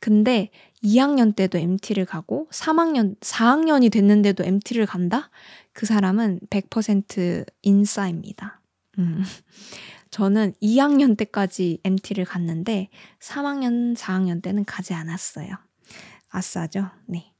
근데 0.00 0.50
2학년 0.84 1.34
때도 1.34 1.58
MT를 1.58 2.04
가고 2.04 2.48
3학년, 2.52 3.18
4학년이 3.20 3.90
됐는데도 3.92 4.44
MT를 4.44 4.86
간다? 4.86 5.30
그 5.78 5.86
사람은 5.86 6.40
100% 6.50 7.46
인싸입니다. 7.62 8.60
음. 8.98 9.22
저는 10.10 10.54
2학년 10.60 11.16
때까지 11.16 11.78
MT를 11.84 12.24
갔는데 12.24 12.88
3학년, 13.20 13.96
4학년 13.96 14.42
때는 14.42 14.64
가지 14.64 14.92
않았어요. 14.92 15.50
아싸죠? 16.30 16.90
네. 17.06 17.32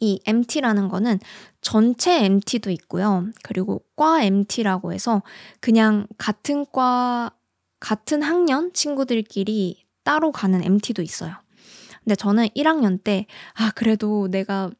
이 0.00 0.18
MT라는 0.24 0.88
거는 0.88 1.18
전체 1.60 2.24
MT도 2.24 2.70
있고요. 2.70 3.26
그리고 3.42 3.84
과 3.96 4.22
MT라고 4.22 4.94
해서 4.94 5.22
그냥 5.60 6.06
같은 6.16 6.64
과, 6.72 7.32
같은 7.80 8.22
학년 8.22 8.72
친구들끼리 8.72 9.84
따로 10.04 10.32
가는 10.32 10.64
MT도 10.64 11.02
있어요. 11.02 11.34
근데 12.02 12.14
저는 12.14 12.48
1학년 12.56 13.04
때, 13.04 13.26
아, 13.52 13.70
그래도 13.74 14.28
내가 14.30 14.70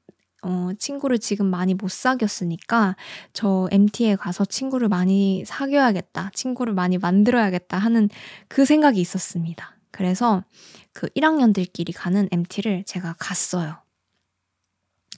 어, 0.44 0.70
친구를 0.78 1.18
지금 1.18 1.46
많이 1.46 1.72
못 1.74 1.90
사귀었으니까 1.90 2.96
저 3.32 3.66
MT에 3.72 4.14
가서 4.16 4.44
친구를 4.44 4.88
많이 4.88 5.42
사귀어야겠다. 5.46 6.30
친구를 6.34 6.74
많이 6.74 6.98
만들어야겠다 6.98 7.78
하는 7.78 8.10
그 8.48 8.64
생각이 8.66 9.00
있었습니다. 9.00 9.76
그래서 9.90 10.44
그 10.92 11.06
1학년들끼리 11.08 11.92
가는 11.96 12.28
MT를 12.30 12.84
제가 12.84 13.14
갔어요. 13.18 13.78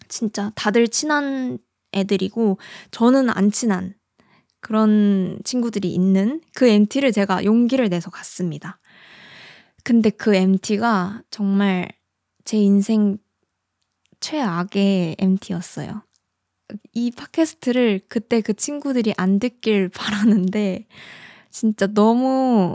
진짜 0.08 0.52
다들 0.54 0.86
친한 0.86 1.58
애들이고 1.92 2.58
저는 2.92 3.30
안 3.30 3.50
친한 3.50 3.94
그런 4.60 5.38
친구들이 5.44 5.92
있는 5.92 6.40
그 6.54 6.68
MT를 6.68 7.10
제가 7.10 7.44
용기를 7.44 7.88
내서 7.88 8.10
갔습니다. 8.10 8.78
근데 9.82 10.10
그 10.10 10.34
MT가 10.34 11.22
정말 11.30 11.88
제 12.44 12.58
인생 12.58 13.18
최악의 14.26 15.16
MT였어요. 15.20 16.02
이 16.92 17.12
팟캐스트를 17.12 18.00
그때 18.08 18.40
그 18.40 18.54
친구들이 18.54 19.14
안 19.16 19.38
듣길 19.38 19.88
바라는데 19.94 20.88
진짜 21.50 21.86
너무 21.86 22.74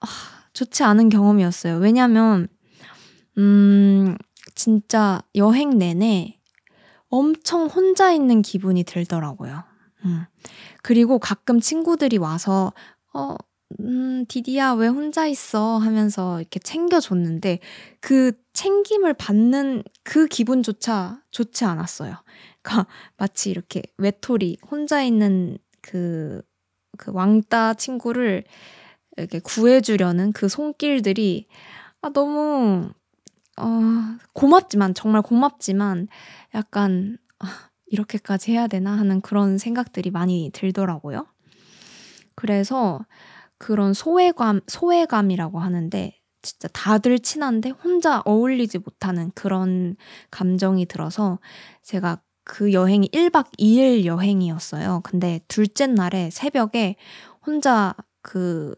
아, 0.00 0.06
좋지 0.52 0.82
않은 0.82 1.08
경험이었어요. 1.08 1.78
왜냐면 1.78 2.48
음 3.38 4.14
진짜 4.54 5.22
여행 5.36 5.78
내내 5.78 6.38
엄청 7.08 7.66
혼자 7.66 8.12
있는 8.12 8.42
기분이 8.42 8.84
들더라고요. 8.84 9.64
음. 10.04 10.24
그리고 10.82 11.18
가끔 11.18 11.60
친구들이 11.60 12.18
와서, 12.18 12.74
어, 13.14 13.36
음, 13.80 14.24
디디야, 14.28 14.72
왜 14.72 14.88
혼자 14.88 15.26
있어? 15.26 15.78
하면서 15.78 16.40
이렇게 16.40 16.60
챙겨줬는데, 16.60 17.58
그 18.00 18.32
챙김을 18.52 19.14
받는 19.14 19.82
그 20.02 20.26
기분조차 20.26 21.22
좋지 21.30 21.64
않았어요. 21.64 22.14
그러니까 22.62 22.86
마치 23.16 23.50
이렇게 23.50 23.82
외톨이, 23.98 24.58
혼자 24.70 25.02
있는 25.02 25.58
그, 25.80 26.42
그 26.98 27.10
왕따 27.12 27.74
친구를 27.74 28.44
이렇게 29.16 29.40
구해주려는 29.40 30.32
그 30.32 30.48
손길들이, 30.48 31.46
아, 32.02 32.10
너무 32.10 32.90
어, 33.56 33.66
고맙지만, 34.32 34.94
정말 34.94 35.22
고맙지만, 35.22 36.08
약간, 36.54 37.18
아, 37.38 37.46
이렇게까지 37.86 38.52
해야 38.52 38.66
되나 38.66 38.92
하는 38.98 39.20
그런 39.20 39.58
생각들이 39.58 40.10
많이 40.10 40.50
들더라고요. 40.52 41.26
그래서 42.34 43.04
그런 43.64 43.94
소외감, 43.94 44.60
소외감이라고 44.66 45.58
하는데, 45.58 46.20
진짜 46.42 46.68
다들 46.74 47.18
친한데 47.18 47.70
혼자 47.70 48.20
어울리지 48.26 48.76
못하는 48.80 49.30
그런 49.34 49.96
감정이 50.30 50.84
들어서 50.84 51.38
제가 51.82 52.20
그 52.44 52.74
여행이 52.74 53.08
1박 53.08 53.46
2일 53.58 54.04
여행이었어요. 54.04 55.00
근데 55.02 55.40
둘째 55.48 55.86
날에 55.86 56.28
새벽에 56.28 56.96
혼자 57.46 57.94
그 58.20 58.74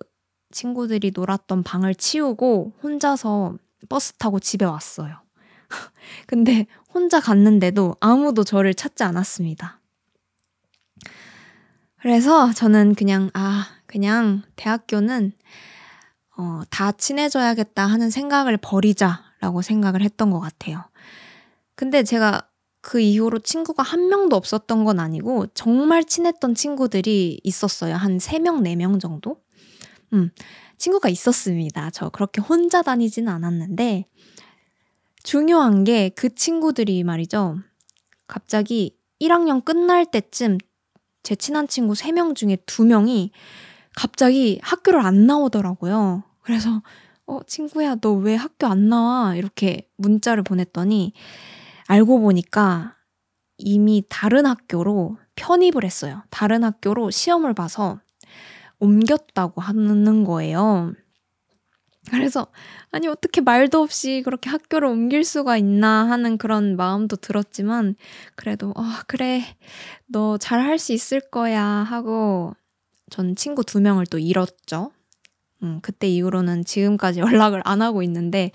친구들이 0.52 1.10
놀았던 1.12 1.64
방을 1.64 1.96
치우고 1.96 2.74
혼자서 2.80 3.56
버스 3.88 4.12
타고 4.12 4.38
집에 4.38 4.64
왔어요. 4.64 5.16
근데 6.28 6.66
혼자 6.94 7.18
갔는데도 7.18 7.96
아무도 7.98 8.44
저를 8.44 8.72
찾지 8.72 9.02
않았습니다. 9.02 9.80
그래서 11.96 12.52
저는 12.52 12.94
그냥, 12.94 13.30
아, 13.34 13.75
그냥 13.86 14.42
대학교는 14.56 15.32
어, 16.38 16.62
다 16.70 16.92
친해져야겠다 16.92 17.86
하는 17.86 18.10
생각을 18.10 18.58
버리자라고 18.58 19.62
생각을 19.62 20.02
했던 20.02 20.30
것 20.30 20.40
같아요. 20.40 20.84
근데 21.74 22.02
제가 22.02 22.48
그 22.80 23.00
이후로 23.00 23.40
친구가 23.40 23.82
한 23.82 24.08
명도 24.08 24.36
없었던 24.36 24.84
건 24.84 25.00
아니고 25.00 25.46
정말 25.54 26.04
친했던 26.04 26.54
친구들이 26.54 27.40
있었어요. 27.42 27.96
한 27.96 28.18
3명, 28.18 28.62
4명 28.62 29.00
정도? 29.00 29.42
음, 30.12 30.30
친구가 30.78 31.08
있었습니다. 31.08 31.90
저 31.90 32.10
그렇게 32.10 32.40
혼자 32.40 32.82
다니지는 32.82 33.32
않았는데, 33.32 34.06
중요한 35.24 35.82
게 35.82 36.10
그 36.14 36.32
친구들이 36.32 37.02
말이죠. 37.02 37.58
갑자기 38.28 38.96
1학년 39.20 39.64
끝날 39.64 40.06
때쯤 40.06 40.58
제 41.24 41.34
친한 41.34 41.66
친구 41.66 41.94
3명 41.94 42.36
중에 42.36 42.56
2명이 42.66 43.30
갑자기 43.96 44.60
학교를 44.62 45.00
안 45.00 45.26
나오더라고요. 45.26 46.24
그래서, 46.42 46.82
어, 47.26 47.40
친구야, 47.46 47.96
너 47.96 48.14
왜 48.14 48.36
학교 48.36 48.68
안 48.68 48.90
나와? 48.90 49.36
이렇게 49.36 49.88
문자를 49.98 50.44
보냈더니, 50.44 51.14
알고 51.88 52.20
보니까 52.20 52.96
이미 53.58 54.04
다른 54.08 54.46
학교로 54.46 55.18
편입을 55.36 55.84
했어요. 55.84 56.22
다른 56.30 56.64
학교로 56.64 57.10
시험을 57.10 57.54
봐서 57.54 58.00
옮겼다고 58.80 59.60
하는 59.62 60.24
거예요. 60.24 60.94
그래서 62.10 62.46
아니 62.92 63.08
어떻게 63.08 63.40
말도 63.40 63.82
없이 63.82 64.22
그렇게 64.24 64.48
학교를 64.48 64.88
옮길 64.88 65.24
수가 65.24 65.56
있나 65.56 66.08
하는 66.08 66.38
그런 66.38 66.76
마음도 66.76 67.16
들었지만 67.16 67.96
그래도 68.36 68.70
어 68.76 68.82
그래 69.08 69.42
너 70.08 70.38
잘 70.38 70.60
할 70.60 70.78
수 70.78 70.92
있을 70.92 71.20
거야 71.30 71.64
하고 71.64 72.54
전 73.10 73.36
친구 73.36 73.64
두 73.64 73.80
명을 73.80 74.06
또 74.06 74.18
잃었죠. 74.18 74.92
음, 75.62 75.80
그때 75.82 76.08
이후로는 76.08 76.64
지금까지 76.64 77.20
연락을 77.20 77.62
안 77.64 77.82
하고 77.82 78.02
있는데 78.02 78.50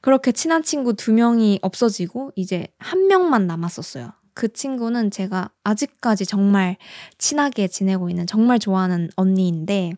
그렇게 0.00 0.32
친한 0.32 0.62
친구 0.62 0.94
두 0.94 1.12
명이 1.12 1.58
없어지고 1.62 2.32
이제 2.36 2.68
한 2.78 3.08
명만 3.08 3.46
남았었어요. 3.46 4.12
그 4.34 4.52
친구는 4.52 5.10
제가 5.10 5.50
아직까지 5.64 6.26
정말 6.26 6.76
친하게 7.16 7.68
지내고 7.68 8.10
있는 8.10 8.26
정말 8.26 8.58
좋아하는 8.58 9.08
언니인데 9.16 9.94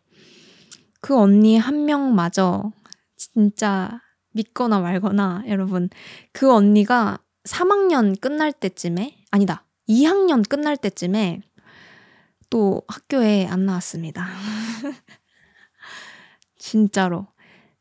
그 1.00 1.16
언니 1.18 1.58
한 1.58 1.84
명마저 1.84 2.72
진짜 3.16 4.00
믿거나 4.32 4.78
말거나 4.80 5.42
여러분 5.48 5.90
그 6.32 6.52
언니가 6.52 7.18
3학년 7.44 8.18
끝날 8.20 8.52
때쯤에 8.52 9.16
아니다 9.32 9.64
2학년 9.88 10.48
끝날 10.48 10.76
때쯤에 10.76 11.42
또 12.50 12.82
학교에 12.88 13.46
안 13.46 13.66
나왔습니다. 13.66 14.26
진짜로 16.58 17.26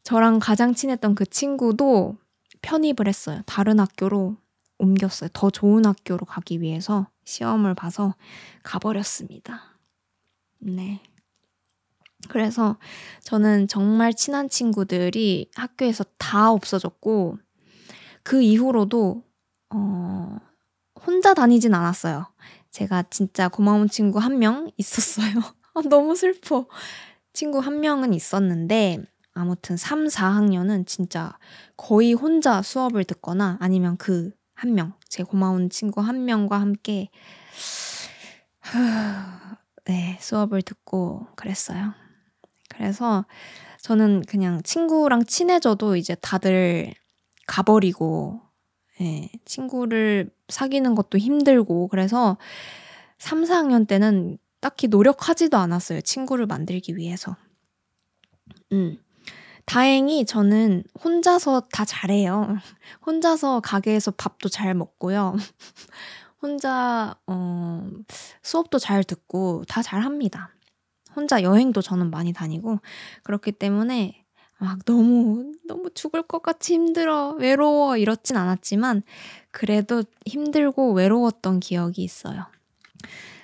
저랑 0.03 0.39
가장 0.39 0.73
친했던 0.73 1.15
그 1.15 1.25
친구도 1.25 2.17
편입을 2.61 3.07
했어요. 3.07 3.41
다른 3.45 3.79
학교로 3.79 4.37
옮겼어요. 4.77 5.29
더 5.33 5.49
좋은 5.49 5.85
학교로 5.85 6.25
가기 6.25 6.61
위해서 6.61 7.09
시험을 7.25 7.75
봐서 7.75 8.15
가버렸습니다. 8.63 9.77
네. 10.59 11.01
그래서 12.29 12.77
저는 13.21 13.67
정말 13.67 14.13
친한 14.13 14.49
친구들이 14.49 15.51
학교에서 15.55 16.03
다 16.17 16.51
없어졌고, 16.51 17.37
그 18.23 18.41
이후로도, 18.41 19.23
어, 19.69 20.37
혼자 21.05 21.33
다니진 21.33 21.73
않았어요. 21.73 22.27
제가 22.77 23.03
진짜 23.09 23.47
고마운 23.49 23.89
친구 23.89 24.19
한 24.19 24.37
명 24.39 24.69
있었어요. 24.77 25.33
아, 25.73 25.81
너무 25.89 26.15
슬퍼. 26.15 26.67
친구 27.33 27.59
한 27.59 27.79
명은 27.79 28.13
있었는데, 28.13 28.99
아무튼 29.33 29.77
3, 29.77 30.07
4학년은 30.07 30.85
진짜 30.85 31.37
거의 31.77 32.13
혼자 32.13 32.61
수업을 32.61 33.03
듣거나 33.05 33.57
아니면 33.59 33.97
그 33.97 34.31
한 34.59 34.73
명, 34.73 34.93
제 35.07 35.21
고마운 35.21 35.69
친구 35.69 36.01
한 36.01 36.25
명과 36.25 36.59
함께 36.59 37.09
네, 39.85 40.17
수업을 40.19 40.61
듣고 40.61 41.27
그랬어요. 41.35 41.93
그래서 42.69 43.25
저는 43.81 44.23
그냥 44.27 44.61
친구랑 44.63 45.25
친해져도 45.25 45.95
이제 45.95 46.15
다들 46.15 46.93
가버리고, 47.47 48.41
예, 49.01 49.29
친구를 49.45 50.29
사귀는 50.49 50.95
것도 50.95 51.17
힘들고, 51.17 51.87
그래서 51.87 52.37
3, 53.19 53.43
4학년 53.43 53.87
때는 53.87 54.37
딱히 54.59 54.87
노력하지도 54.87 55.57
않았어요. 55.57 56.01
친구를 56.01 56.45
만들기 56.45 56.97
위해서. 56.97 57.35
음. 58.71 58.97
다행히 59.65 60.25
저는 60.25 60.83
혼자서 61.03 61.67
다 61.71 61.83
잘해요. 61.83 62.57
혼자서 63.05 63.59
가게에서 63.59 64.11
밥도 64.11 64.49
잘 64.49 64.73
먹고요. 64.73 65.35
혼자, 66.41 67.15
어, 67.27 67.85
수업도 68.41 68.79
잘 68.79 69.03
듣고 69.03 69.63
다 69.67 69.81
잘합니다. 69.81 70.51
혼자 71.15 71.41
여행도 71.41 71.81
저는 71.81 72.11
많이 72.11 72.31
다니고 72.31 72.79
그렇기 73.23 73.51
때문에 73.53 74.23
막 74.59 74.83
너무 74.85 75.53
너무 75.67 75.91
죽을 75.93 76.23
것 76.23 76.41
같이 76.41 76.73
힘들어 76.73 77.33
외로워 77.33 77.97
이렇진 77.97 78.37
않았지만 78.37 79.03
그래도 79.51 80.03
힘들고 80.25 80.93
외로웠던 80.93 81.59
기억이 81.59 82.03
있어요. 82.03 82.47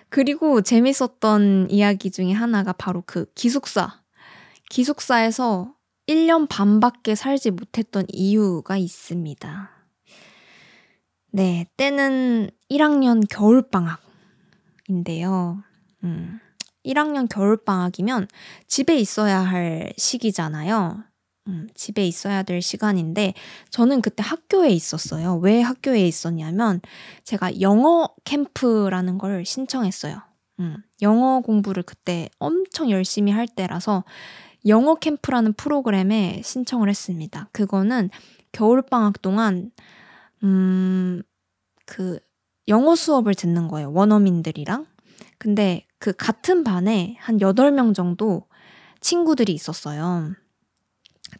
그리고 0.10 0.62
재밌었던 0.62 1.70
이야기 1.72 2.12
중에 2.12 2.34
하나가 2.34 2.74
바로 2.74 3.04
그 3.06 3.26
기숙사. 3.34 4.02
기숙사에서 4.70 5.74
1년 6.08 6.48
반밖에 6.50 7.16
살지 7.16 7.52
못했던 7.52 8.06
이유가 8.10 8.76
있습니다. 8.78 9.70
네, 11.32 11.68
때는 11.78 12.50
1학년 12.70 13.24
겨울방학인데요. 13.28 15.64
음, 16.04 16.40
1학년 16.86 17.28
겨울방학이면 17.30 18.28
집에 18.68 18.98
있어야 18.98 19.40
할 19.40 19.94
시기잖아요. 19.98 21.04
음, 21.48 21.68
집에 21.76 22.08
있어야 22.08 22.44
될 22.44 22.62
시간인데 22.62 23.34
저는 23.70 24.02
그때 24.02 24.24
학교에 24.24 24.70
있었어요. 24.70 25.36
왜 25.38 25.62
학교에 25.62 26.08
있었냐면 26.08 26.80
제가 27.24 27.60
영어 27.62 28.10
캠프라는 28.24 29.18
걸 29.18 29.46
신청했어요. 29.46 30.22
음, 30.60 30.78
영어 31.02 31.42
공부를 31.42 31.84
그때 31.84 32.30
엄청 32.40 32.90
열심히 32.90 33.32
할 33.32 33.48
때라서 33.48 34.04
영어 34.68 34.96
캠프라는 34.96 35.54
프로그램에 35.54 36.42
신청을 36.44 36.88
했습니다. 36.90 37.50
그거는 37.52 38.10
겨울방학 38.54 39.22
동안 39.22 39.72
음, 40.44 41.22
그 41.86 42.20
영어 42.70 42.96
수업을 42.96 43.36
듣는 43.36 43.68
거예요. 43.68 43.92
원어민들이랑. 43.92 44.86
근데 45.38 45.86
그 46.04 46.12
같은 46.12 46.66
반에 46.66 47.16
한 47.22 47.38
8명 47.38 47.96
정도 47.96 48.46
친구들이 49.00 49.54
있었어요. 49.54 50.34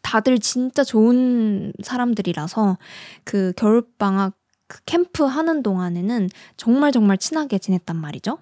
다들 0.00 0.38
진짜 0.38 0.82
좋은 0.82 1.74
사람들이라서 1.82 2.78
그 3.24 3.52
겨울방학 3.58 4.32
그 4.66 4.80
캠프 4.86 5.24
하는 5.24 5.62
동안에는 5.62 6.30
정말 6.56 6.92
정말 6.92 7.18
친하게 7.18 7.58
지냈단 7.58 7.94
말이죠. 7.94 8.38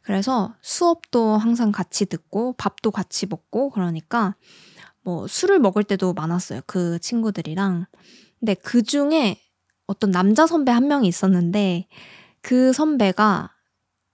그래서 0.00 0.54
수업도 0.62 1.36
항상 1.36 1.72
같이 1.72 2.06
듣고 2.06 2.54
밥도 2.54 2.90
같이 2.90 3.26
먹고 3.26 3.68
그러니까 3.68 4.36
뭐 5.02 5.26
술을 5.26 5.58
먹을 5.58 5.84
때도 5.84 6.14
많았어요. 6.14 6.62
그 6.64 6.98
친구들이랑. 7.00 7.84
근데 8.38 8.54
그 8.54 8.82
중에 8.82 9.38
어떤 9.86 10.10
남자 10.10 10.46
선배 10.46 10.72
한 10.72 10.88
명이 10.88 11.06
있었는데 11.06 11.86
그 12.40 12.72
선배가 12.72 13.59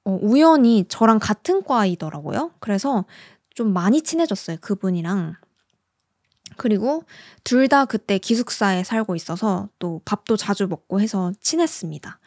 어, 0.07 0.19
우연히 0.23 0.85
저랑 0.89 1.19
같은 1.19 1.63
과이더라고요. 1.65 2.53
그래서 2.61 3.05
좀 3.55 3.73
많이 3.73 4.03
친해졌어요. 4.03 4.59
그분이랑. 4.61 5.35
그리고 6.57 7.03
둘 7.45 7.69
다 7.69 7.85
그때 7.85 8.19
기숙사에 8.19 8.85
살고 8.85 9.17
있어서 9.17 9.69
또 9.79 10.01
밥도 10.05 10.37
자주 10.37 10.69
먹고 10.69 11.01
해서 11.01 11.33
친했습니다. 11.41 12.19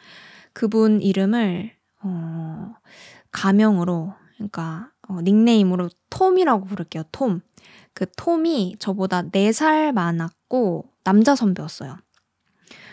그분 0.52 1.00
이름을 1.00 1.72
어, 2.02 2.74
가명으로 3.32 4.12
그러니까 4.36 4.90
어, 5.08 5.20
닉네임으로 5.22 5.88
톰이라고 6.10 6.66
부를게요. 6.66 7.04
톰. 7.12 7.40
그 7.94 8.06
톰이 8.16 8.76
저보다 8.78 9.22
4살 9.22 9.92
많았고 9.92 10.84
남자 11.02 11.34
선배였어요. 11.34 11.96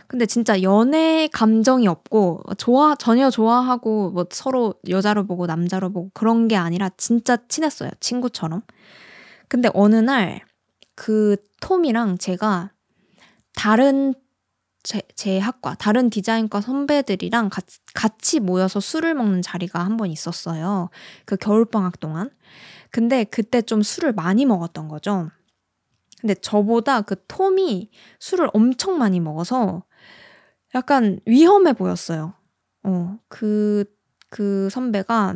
근데 0.07 0.25
진짜 0.25 0.61
연애 0.61 1.27
감정이 1.33 1.87
없고 1.87 2.43
좋아 2.57 2.95
전혀 2.95 3.29
좋아하고 3.29 4.11
뭐 4.11 4.25
서로 4.31 4.73
여자로 4.89 5.25
보고 5.27 5.45
남자로 5.47 5.91
보고 5.91 6.11
그런 6.13 6.47
게 6.47 6.55
아니라 6.55 6.89
진짜 6.97 7.37
친했어요. 7.47 7.91
친구처럼. 7.99 8.61
근데 9.49 9.69
어느 9.73 9.95
날 9.97 10.41
그 10.95 11.37
톰이랑 11.61 12.17
제가 12.17 12.71
다른 13.55 14.15
제, 14.83 15.01
제 15.15 15.37
학과, 15.39 15.75
다른 15.75 16.09
디자인과 16.09 16.61
선배들이랑 16.61 17.49
같이, 17.49 17.79
같이 17.93 18.39
모여서 18.39 18.79
술을 18.79 19.13
먹는 19.15 19.41
자리가 19.43 19.79
한 19.83 19.97
번 19.97 20.09
있었어요. 20.09 20.89
그 21.25 21.35
겨울방학 21.37 21.99
동안. 21.99 22.31
근데 22.91 23.25
그때 23.25 23.61
좀 23.61 23.83
술을 23.83 24.13
많이 24.13 24.45
먹었던 24.45 24.87
거죠. 24.87 25.29
근데 26.21 26.33
저보다 26.35 27.01
그 27.01 27.15
톰이 27.27 27.89
술을 28.19 28.49
엄청 28.53 28.97
많이 28.97 29.19
먹어서 29.19 29.83
약간 30.77 31.19
위험해 31.25 31.73
보였어요. 31.73 32.33
어, 32.83 33.17
그, 33.29 33.85
그 34.29 34.69
선배가 34.71 35.35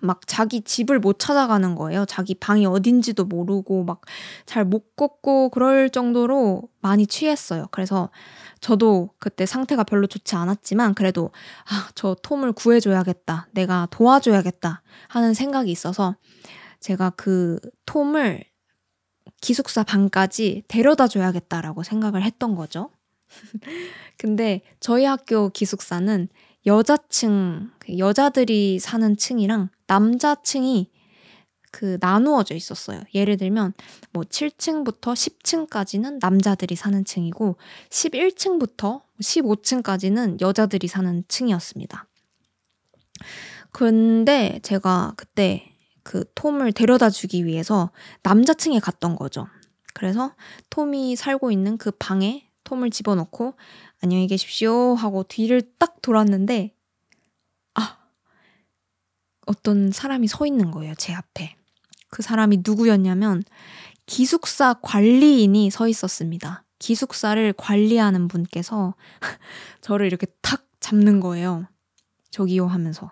막 0.00 0.20
자기 0.26 0.62
집을 0.62 0.98
못 1.00 1.18
찾아가는 1.18 1.74
거예요. 1.74 2.04
자기 2.06 2.34
방이 2.34 2.66
어딘지도 2.66 3.24
모르고 3.24 3.84
막 3.84 4.02
잘 4.46 4.64
못 4.64 4.96
걷고 4.96 5.50
그럴 5.50 5.90
정도로 5.90 6.62
많이 6.80 7.06
취했어요. 7.06 7.66
그래서 7.70 8.10
저도 8.60 9.10
그때 9.18 9.46
상태가 9.46 9.84
별로 9.84 10.06
좋지 10.06 10.36
않았지만 10.36 10.94
그래도 10.94 11.30
아, 11.70 11.88
저 11.94 12.14
톰을 12.22 12.52
구해줘야겠다. 12.52 13.48
내가 13.52 13.88
도와줘야겠다 13.90 14.82
하는 15.08 15.34
생각이 15.34 15.70
있어서 15.70 16.16
제가 16.80 17.10
그 17.16 17.58
톰을 17.86 18.44
기숙사 19.40 19.82
방까지 19.84 20.64
데려다 20.68 21.08
줘야겠다라고 21.08 21.82
생각을 21.82 22.22
했던 22.22 22.54
거죠. 22.54 22.90
근데 24.16 24.62
저희 24.80 25.04
학교 25.04 25.48
기숙사는 25.48 26.28
여자층, 26.66 27.70
그 27.78 27.98
여자들이 27.98 28.78
사는 28.78 29.16
층이랑 29.16 29.68
남자층이 29.86 30.90
그 31.70 31.98
나누어져 32.00 32.54
있었어요. 32.54 33.02
예를 33.14 33.36
들면 33.36 33.74
뭐 34.12 34.22
7층부터 34.22 35.12
10층까지는 35.12 36.20
남자들이 36.20 36.76
사는 36.76 37.04
층이고 37.04 37.56
11층부터 37.90 39.02
15층까지는 39.20 40.40
여자들이 40.40 40.86
사는 40.86 41.24
층이었습니다. 41.26 42.06
근데 43.72 44.60
제가 44.62 45.14
그때 45.16 45.74
그 46.04 46.24
톰을 46.36 46.72
데려다 46.72 47.10
주기 47.10 47.44
위해서 47.44 47.90
남자층에 48.22 48.78
갔던 48.78 49.16
거죠. 49.16 49.48
그래서 49.94 50.32
톰이 50.70 51.16
살고 51.16 51.50
있는 51.50 51.76
그 51.76 51.90
방에 51.90 52.48
톰을 52.64 52.90
집어넣고 52.90 53.54
안녕히 54.02 54.26
계십시오 54.26 54.94
하고 54.94 55.22
뒤를 55.22 55.62
딱 55.78 56.02
돌았는데 56.02 56.74
아 57.74 57.98
어떤 59.46 59.90
사람이 59.92 60.26
서 60.28 60.46
있는 60.46 60.70
거예요 60.70 60.94
제 60.96 61.12
앞에. 61.12 61.56
그 62.08 62.22
사람이 62.22 62.62
누구였냐면 62.64 63.42
기숙사 64.06 64.74
관리인이 64.82 65.70
서 65.70 65.88
있었습니다. 65.88 66.64
기숙사를 66.78 67.52
관리하는 67.54 68.28
분께서 68.28 68.94
저를 69.80 70.06
이렇게 70.06 70.26
탁 70.42 70.66
잡는 70.80 71.20
거예요. 71.20 71.66
저기요 72.30 72.66
하면서. 72.66 73.10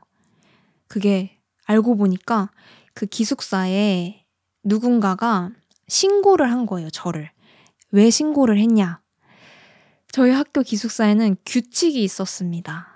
그게 0.88 1.38
알고 1.64 1.96
보니까 1.96 2.50
그 2.92 3.06
기숙사에 3.06 4.24
누군가가 4.62 5.50
신고를 5.88 6.50
한 6.50 6.66
거예요 6.66 6.90
저를. 6.90 7.30
왜 7.90 8.10
신고를 8.10 8.58
했냐 8.58 9.01
저희 10.12 10.30
학교 10.30 10.60
기숙사에는 10.60 11.36
규칙이 11.46 12.04
있었습니다. 12.04 12.86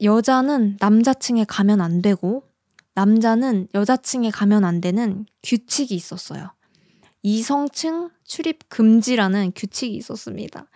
여자는 0.00 0.76
남자층에 0.78 1.44
가면 1.44 1.80
안 1.80 2.02
되고, 2.02 2.44
남자는 2.94 3.66
여자층에 3.74 4.30
가면 4.30 4.64
안 4.64 4.80
되는 4.80 5.26
규칙이 5.42 5.92
있었어요. 5.92 6.52
이성층 7.22 8.10
출입 8.22 8.68
금지라는 8.68 9.50
규칙이 9.56 9.96
있었습니다. 9.96 10.66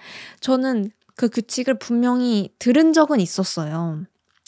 저는 0.40 0.90
그 1.14 1.29
규칙을 1.29 1.79
분명히 1.79 2.53
들은 2.59 2.93
적은 2.93 3.21
있었어요. 3.21 4.05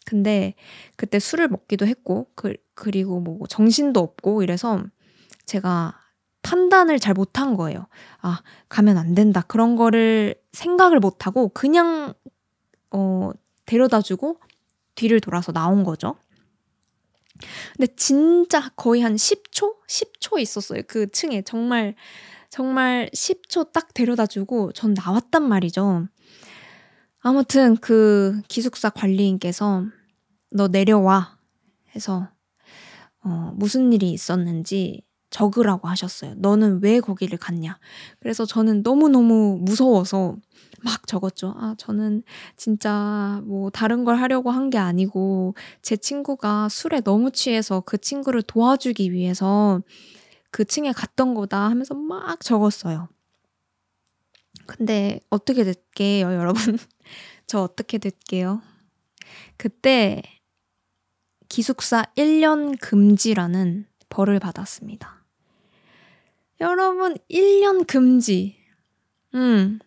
근데 0.07 0.55
그때 0.97 1.21
술을 1.21 1.47
먹기도 1.47 1.87
했고, 1.87 2.27
그, 2.35 2.55
그리고 2.75 3.21
뭐 3.21 3.47
정신도 3.47 4.01
없고 4.01 4.43
이래서 4.43 4.83
제가 5.45 6.01
판단을 6.47 7.01
잘 7.01 7.13
못한 7.13 7.57
거예요. 7.57 7.89
아, 8.23 8.41
가면 8.69 8.99
안 8.99 9.17
된다. 9.17 9.43
그런 9.49 9.75
거를 9.75 10.37
생각을 10.53 11.01
못하고 11.01 11.49
그냥, 11.49 12.15
어, 12.93 13.33
데려다 13.67 14.01
주고 14.01 14.39
뒤를 14.95 15.21
돌아서 15.21 15.51
나온 15.51 15.83
거죠. 15.83 16.17
근데 17.77 17.93
진짜 17.97 18.71
거의 18.77 19.03
한 19.03 19.17
10초? 19.17 19.75
10초 19.89 20.39
있었어요. 20.39 20.83
그 20.87 21.11
층에. 21.11 21.43
정말, 21.43 21.97
정말 22.49 23.11
10초 23.13 23.73
딱 23.73 23.93
데려다 23.93 24.27
주고 24.27 24.71
전 24.71 24.95
나왔단 24.95 25.43
말이죠. 25.43 26.07
아무튼 27.19 27.77
그 27.79 28.41
기숙사 28.47 28.91
관리인께서 28.91 29.85
너 30.53 30.69
내려와 30.69 31.39
해서 31.97 32.29
어, 33.25 33.53
무슨 33.57 33.93
일이 33.93 34.13
있었는지 34.13 35.03
적으라고 35.37 35.87
하셨어요. 35.89 36.35
너는 36.39 36.81
왜 36.83 37.01
거기를 37.01 37.37
갔냐? 37.39 37.79
그래서 38.21 38.47
저는 38.47 38.83
너무너무 38.83 39.59
무서워서 39.61 40.37
막 40.83 41.07
적었죠. 41.07 41.55
아, 41.59 41.75
저는 41.79 42.23
진짜 42.57 43.43
뭐 43.45 43.69
다른 43.71 44.05
걸 44.05 44.17
하려고 44.17 44.51
한 44.51 44.71
게 44.71 44.79
아니고 44.79 45.55
제 45.83 45.97
친구가 45.97 46.69
술에 46.71 47.01
너무 47.01 47.31
취해서 47.31 47.81
그 47.81 47.99
친구를 47.99 48.43
도와주기 48.43 49.13
위해서 49.13 49.83
그 50.51 50.65
층에 50.65 50.93
갔던 50.93 51.35
거다 51.35 51.69
하면서 51.71 51.95
막 51.95 52.41
적었어요. 52.41 53.09
근데 54.67 55.21
어떻게 55.31 55.65
됐게요, 55.65 56.33
여러분? 56.33 56.79
저 57.47 57.61
어떻게 57.61 57.99
됐게요? 57.99 58.63
그때 59.59 60.23
기숙사 61.49 62.05
1년 62.17 62.79
금지라는 62.81 63.87
벌을 64.09 64.39
받았습니다. 64.41 65.16
여러분, 66.61 67.17
1년 67.31 67.87
금지. 67.87 68.57
음, 69.35 69.79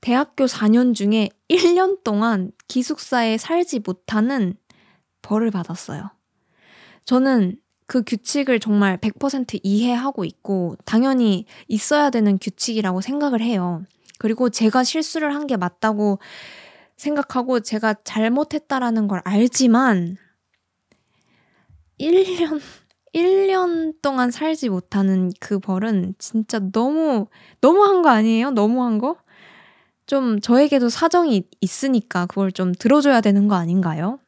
대학교 0.00 0.46
4년 0.46 0.94
중에 0.94 1.28
1년 1.48 2.02
동안 2.04 2.52
기숙사에 2.68 3.36
살지 3.38 3.80
못하는 3.80 4.54
벌을 5.22 5.50
받았어요. 5.50 6.10
저는 7.04 7.58
그 7.86 8.02
규칙을 8.04 8.60
정말 8.60 8.96
100% 8.98 9.60
이해하고 9.62 10.24
있고, 10.24 10.76
당연히 10.84 11.44
있어야 11.68 12.10
되는 12.10 12.38
규칙이라고 12.38 13.00
생각을 13.00 13.40
해요. 13.42 13.84
그리고 14.18 14.48
제가 14.50 14.84
실수를 14.84 15.34
한 15.34 15.46
게 15.46 15.56
맞다고 15.56 16.18
생각하고 16.96 17.60
제가 17.60 17.94
잘못했다라는 18.04 19.08
걸 19.08 19.20
알지만, 19.24 20.16
1년, 21.98 22.60
1년 23.14 23.94
동안 24.02 24.30
살지 24.30 24.68
못하는 24.68 25.32
그 25.40 25.58
벌은 25.58 26.14
진짜 26.18 26.60
너무, 26.72 27.26
너무한 27.60 28.02
거 28.02 28.10
아니에요? 28.10 28.50
너무한 28.50 28.98
거? 28.98 29.16
좀 30.06 30.40
저에게도 30.40 30.88
사정이 30.88 31.44
있으니까 31.60 32.26
그걸 32.26 32.52
좀 32.52 32.72
들어줘야 32.74 33.20
되는 33.20 33.48
거 33.48 33.54
아닌가요? 33.56 34.18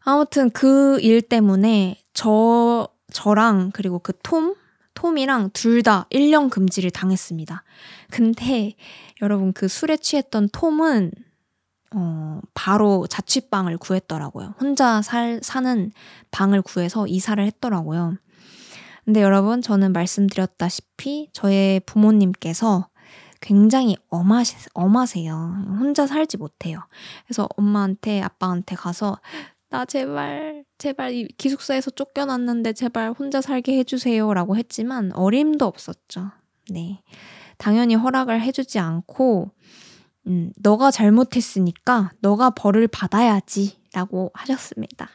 아무튼 0.00 0.50
그 0.50 0.98
일 1.00 1.22
때문에 1.22 2.00
저, 2.14 2.88
저랑 3.12 3.70
그리고 3.72 3.98
그 3.98 4.12
톰, 4.22 4.54
톰이랑 4.94 5.50
둘 5.52 5.82
다 5.82 6.06
1년 6.10 6.50
금지를 6.50 6.90
당했습니다. 6.90 7.62
근데 8.10 8.74
여러분 9.22 9.52
그 9.52 9.68
술에 9.68 9.96
취했던 9.96 10.48
톰은 10.52 11.10
어, 11.94 12.40
바로 12.54 13.06
자취방을 13.06 13.78
구했더라고요. 13.78 14.54
혼자 14.60 15.02
살, 15.02 15.40
사는 15.42 15.92
방을 16.30 16.62
구해서 16.62 17.06
이사를 17.06 17.44
했더라고요. 17.44 18.16
근데 19.04 19.22
여러분, 19.22 19.62
저는 19.62 19.92
말씀드렸다시피 19.92 21.30
저의 21.32 21.80
부모님께서 21.80 22.88
굉장히 23.40 23.96
엄하, 24.08 24.42
엄하세요. 24.74 25.66
혼자 25.78 26.06
살지 26.06 26.38
못해요. 26.38 26.80
그래서 27.24 27.48
엄마한테, 27.56 28.20
아빠한테 28.20 28.74
가서, 28.74 29.20
나 29.68 29.84
제발, 29.84 30.64
제발 30.78 31.12
이 31.12 31.28
기숙사에서 31.38 31.90
쫓겨났는데 31.90 32.72
제발 32.72 33.12
혼자 33.12 33.40
살게 33.40 33.78
해주세요. 33.78 34.32
라고 34.34 34.56
했지만 34.56 35.12
어림도 35.14 35.66
없었죠. 35.66 36.30
네. 36.70 37.02
당연히 37.58 37.94
허락을 37.94 38.40
해주지 38.40 38.80
않고, 38.80 39.50
음, 40.26 40.52
너가 40.56 40.90
잘못했으니까 40.90 42.10
너가 42.20 42.50
벌을 42.50 42.88
받아야지 42.88 43.78
라고 43.92 44.30
하셨습니다. 44.34 45.08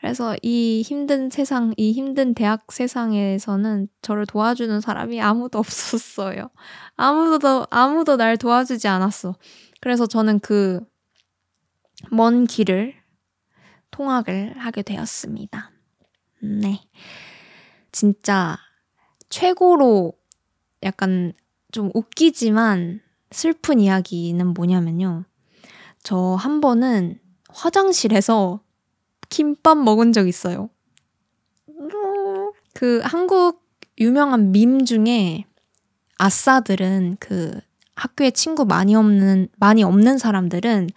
그래서 0.00 0.36
이 0.42 0.82
힘든 0.84 1.30
세상, 1.30 1.72
이 1.78 1.92
힘든 1.92 2.34
대학 2.34 2.70
세상에서는 2.70 3.88
저를 4.02 4.26
도와주는 4.26 4.80
사람이 4.80 5.20
아무도 5.20 5.58
없었어요. 5.60 6.50
아무도, 6.96 7.66
아무도 7.70 8.16
날 8.16 8.36
도와주지 8.36 8.86
않았어. 8.86 9.34
그래서 9.80 10.06
저는 10.06 10.40
그 10.40 10.80
먼 12.10 12.46
길을 12.46 12.94
통학을 13.90 14.58
하게 14.58 14.82
되었습니다. 14.82 15.70
네. 16.42 16.80
진짜 17.92 18.58
최고로 19.28 20.12
약간 20.82 21.32
좀 21.72 21.90
웃기지만 21.94 23.00
슬픈 23.34 23.80
이야기는 23.80 24.46
뭐냐면요. 24.54 25.24
저 26.02 26.36
한 26.36 26.60
번은 26.60 27.18
화장실에서 27.48 28.60
김밥 29.28 29.76
먹은 29.78 30.12
적 30.12 30.28
있어요. 30.28 30.70
그 32.74 33.00
한국 33.04 33.62
유명한 33.98 34.52
밈 34.52 34.84
중에 34.84 35.44
아싸들은 36.18 37.16
그 37.20 37.58
학교에 37.96 38.30
친구 38.32 38.64
많이 38.64 38.94
없는, 38.94 39.48
많이 39.56 39.82
없는 39.82 40.18
사람들은 40.18 40.90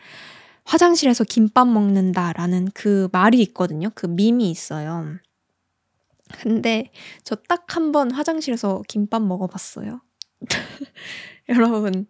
화장실에서 0.66 1.24
김밥 1.24 1.68
먹는다라는 1.68 2.70
그 2.74 3.08
말이 3.12 3.42
있거든요. 3.44 3.90
그 3.96 4.08
밈이 4.08 4.50
있어요. 4.50 5.06
근데 6.42 6.92
저 7.24 7.36
딱 7.36 7.66
한 7.76 7.92
번 7.92 8.12
화장실에서 8.12 8.82
김밥 8.88 9.22
먹어봤어요. 9.22 10.02
여러분, 11.50 12.08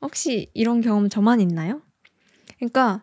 혹시 0.00 0.50
이런 0.54 0.80
경험 0.80 1.08
저만 1.08 1.40
있나요? 1.40 1.82
그러니까 2.58 3.02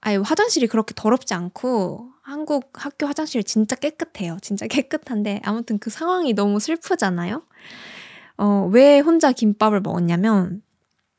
아예 0.00 0.16
화장실이 0.16 0.66
그렇게 0.66 0.92
더럽지 0.94 1.34
않고 1.34 2.12
한국 2.22 2.70
학교 2.74 3.06
화장실 3.06 3.42
진짜 3.42 3.74
깨끗해요. 3.74 4.38
진짜 4.42 4.66
깨끗한데 4.68 5.40
아무튼 5.44 5.78
그 5.78 5.90
상황이 5.90 6.34
너무 6.34 6.60
슬프잖아요. 6.60 7.42
어, 8.36 8.68
왜 8.72 9.00
혼자 9.00 9.32
김밥을 9.32 9.80
먹었냐면 9.80 10.62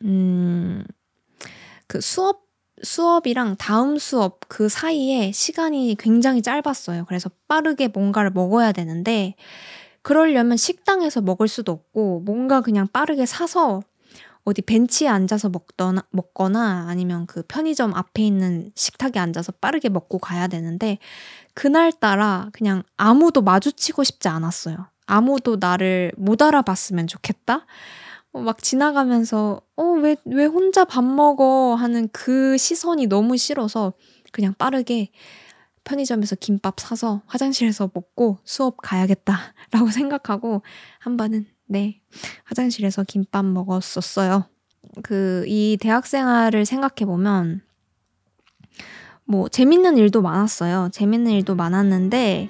음, 0.03 0.83
그 1.87 2.01
수업 2.01 2.45
수업이랑 2.83 3.55
다음 3.57 3.97
수업 3.97 4.41
그 4.49 4.67
사이에 4.67 5.31
시간이 5.31 5.95
굉장히 5.97 6.41
짧았어요. 6.41 7.05
그래서 7.05 7.29
빠르게 7.47 7.87
뭔가를 7.87 8.31
먹어야 8.31 8.73
되는데 8.73 9.35
그러려면 10.05 10.55
식당에서 10.55 11.19
먹을 11.19 11.47
수도 11.47 11.71
없고 11.71 12.21
뭔가 12.25 12.61
그냥 12.61 12.87
빠르게 12.87 13.25
사서 13.25 13.81
어디 14.43 14.61
벤치에 14.61 15.07
앉아서 15.07 15.49
먹거나, 15.49 16.03
먹거나 16.11 16.85
아니면 16.87 17.25
그 17.25 17.41
편의점 17.47 17.91
앞에 17.95 18.21
있는 18.21 18.71
식탁에 18.75 19.17
앉아서 19.17 19.53
빠르게 19.53 19.89
먹고 19.89 20.19
가야 20.19 20.45
되는데 20.45 20.99
그날따라 21.55 22.49
그냥 22.53 22.83
아무도 22.97 23.41
마주치고 23.41 24.03
싶지 24.03 24.27
않았어요. 24.27 24.77
아무도 25.07 25.57
나를 25.59 26.11
못 26.17 26.39
알아봤으면 26.39 27.07
좋겠다? 27.07 27.65
어, 28.31 28.41
막 28.41 28.61
지나가면서, 28.61 29.61
어, 29.75 29.83
왜, 29.83 30.17
왜 30.25 30.45
혼자 30.45 30.85
밥 30.85 31.03
먹어? 31.03 31.73
하는 31.73 32.09
그 32.11 32.59
시선이 32.59 33.07
너무 33.07 33.37
싫어서 33.37 33.93
그냥 34.31 34.53
빠르게 34.55 35.09
편의점에서 35.85 36.35
김밥 36.35 36.79
사서 36.81 37.21
화장실에서 37.27 37.89
먹고 37.93 38.39
수업 38.43 38.77
가야겠다라고 38.81 39.89
생각하고 39.93 40.63
한 40.99 41.15
번은 41.15 41.45
네. 41.67 42.01
화장실에서 42.43 43.03
김밥 43.03 43.45
먹었었어요. 43.45 44.45
그, 45.01 45.43
이 45.47 45.77
대학 45.79 46.05
생활을 46.05 46.65
생각해보면, 46.65 47.61
뭐, 49.25 49.49
재밌는 49.49 49.97
일도 49.97 50.21
많았어요. 50.21 50.89
재밌는 50.91 51.31
일도 51.31 51.55
많았는데, 51.55 52.49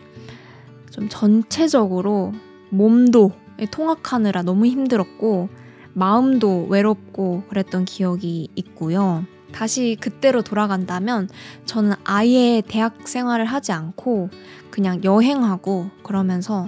좀 0.91 1.07
전체적으로 1.09 2.33
몸도 2.69 3.31
통학하느라 3.71 4.41
너무 4.41 4.65
힘들었고, 4.65 5.49
마음도 5.93 6.65
외롭고 6.65 7.43
그랬던 7.47 7.85
기억이 7.85 8.49
있고요. 8.55 9.25
다시 9.55 9.97
그때로 10.01 10.41
돌아간다면 10.41 11.29
저는 11.65 11.93
아예 12.03 12.61
대학 12.67 13.07
생활을 13.07 13.45
하지 13.45 13.71
않고 13.71 14.29
그냥 14.69 15.01
여행하고 15.03 15.89
그러면서 16.03 16.67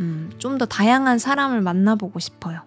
음, 0.00 0.30
좀 0.38 0.58
더 0.58 0.66
다양한 0.66 1.18
사람을 1.18 1.60
만나보고 1.60 2.18
싶어요. 2.18 2.60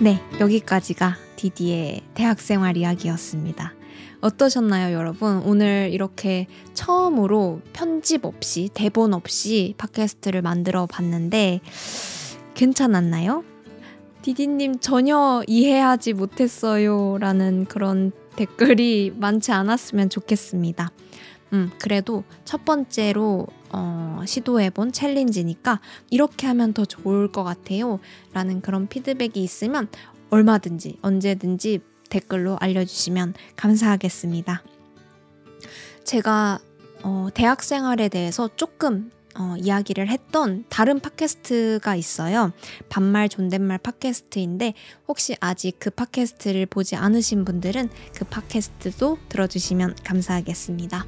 네, 0.00 0.20
여기까지가 0.38 1.16
디디의 1.36 2.02
대학생활 2.14 2.76
이야기였습니다. 2.76 3.72
어떠셨나요, 4.24 4.96
여러분? 4.96 5.42
오늘 5.44 5.90
이렇게 5.92 6.46
처음으로 6.72 7.60
편집 7.74 8.24
없이, 8.24 8.70
대본 8.72 9.12
없이 9.12 9.74
팟캐스트를 9.76 10.40
만들어 10.40 10.86
봤는데, 10.86 11.60
괜찮았나요? 12.54 13.44
디디님 14.22 14.78
전혀 14.78 15.42
이해하지 15.46 16.14
못했어요. 16.14 17.18
라는 17.18 17.66
그런 17.66 18.12
댓글이 18.36 19.12
많지 19.14 19.52
않았으면 19.52 20.08
좋겠습니다. 20.08 20.90
음, 21.52 21.70
그래도 21.78 22.24
첫 22.46 22.64
번째로 22.64 23.46
어, 23.74 24.22
시도해본 24.24 24.92
챌린지니까 24.92 25.82
이렇게 26.08 26.46
하면 26.46 26.72
더 26.72 26.86
좋을 26.86 27.30
것 27.30 27.44
같아요. 27.44 28.00
라는 28.32 28.62
그런 28.62 28.86
피드백이 28.86 29.42
있으면 29.42 29.88
얼마든지 30.30 30.96
언제든지 31.02 31.80
댓글로 32.14 32.56
알려주시면 32.60 33.34
감사하겠습니다. 33.56 34.62
제가 36.04 36.60
어, 37.02 37.28
대학 37.34 37.62
생활에 37.62 38.08
대해서 38.08 38.48
조금 38.56 39.10
어, 39.36 39.56
이야기를 39.58 40.08
했던 40.08 40.64
다른 40.68 41.00
팟캐스트가 41.00 41.96
있어요. 41.96 42.52
반말 42.88 43.28
존댓말 43.28 43.78
팟캐스트인데 43.78 44.74
혹시 45.08 45.34
아직 45.40 45.76
그 45.80 45.90
팟캐스트를 45.90 46.66
보지 46.66 46.94
않으신 46.94 47.44
분들은 47.44 47.88
그 48.14 48.24
팟캐스트도 48.26 49.18
들어주시면 49.28 49.96
감사하겠습니다. 50.04 51.04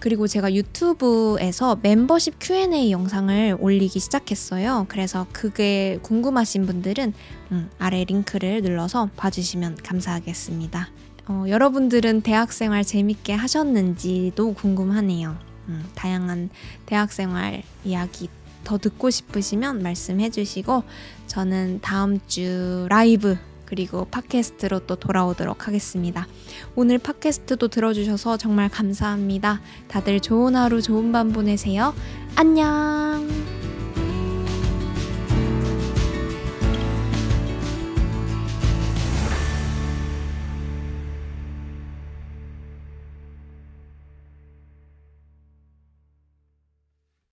그리고 0.00 0.26
제가 0.26 0.54
유튜브에서 0.54 1.78
멤버십 1.82 2.36
Q&A 2.40 2.90
영상을 2.90 3.56
올리기 3.60 3.98
시작했어요. 3.98 4.86
그래서 4.88 5.26
그게 5.32 5.98
궁금하신 6.02 6.66
분들은 6.66 7.12
음, 7.52 7.70
아래 7.78 8.04
링크를 8.04 8.62
눌러서 8.62 9.10
봐주시면 9.16 9.78
감사하겠습니다. 9.82 10.88
어, 11.28 11.44
여러분들은 11.48 12.22
대학생활 12.22 12.84
재밌게 12.84 13.32
하셨는지도 13.32 14.54
궁금하네요. 14.54 15.36
음, 15.68 15.84
다양한 15.94 16.50
대학생활 16.86 17.62
이야기 17.84 18.28
더 18.62 18.78
듣고 18.78 19.10
싶으시면 19.10 19.82
말씀해 19.82 20.30
주시고 20.30 20.82
저는 21.26 21.80
다음 21.82 22.18
주 22.26 22.86
라이브 22.88 23.36
그리고 23.66 24.06
팟캐스트로 24.06 24.86
또 24.86 24.96
돌아오도록 24.96 25.66
하겠습니다. 25.66 26.26
오늘 26.74 26.98
팟캐스트도 26.98 27.68
들어주셔서 27.68 28.38
정말 28.38 28.68
감사합니다. 28.68 29.60
다들 29.88 30.20
좋은 30.20 30.56
하루, 30.56 30.80
좋은 30.80 31.12
밤 31.12 31.32
보내세요. 31.32 31.94
안녕! 32.36 33.55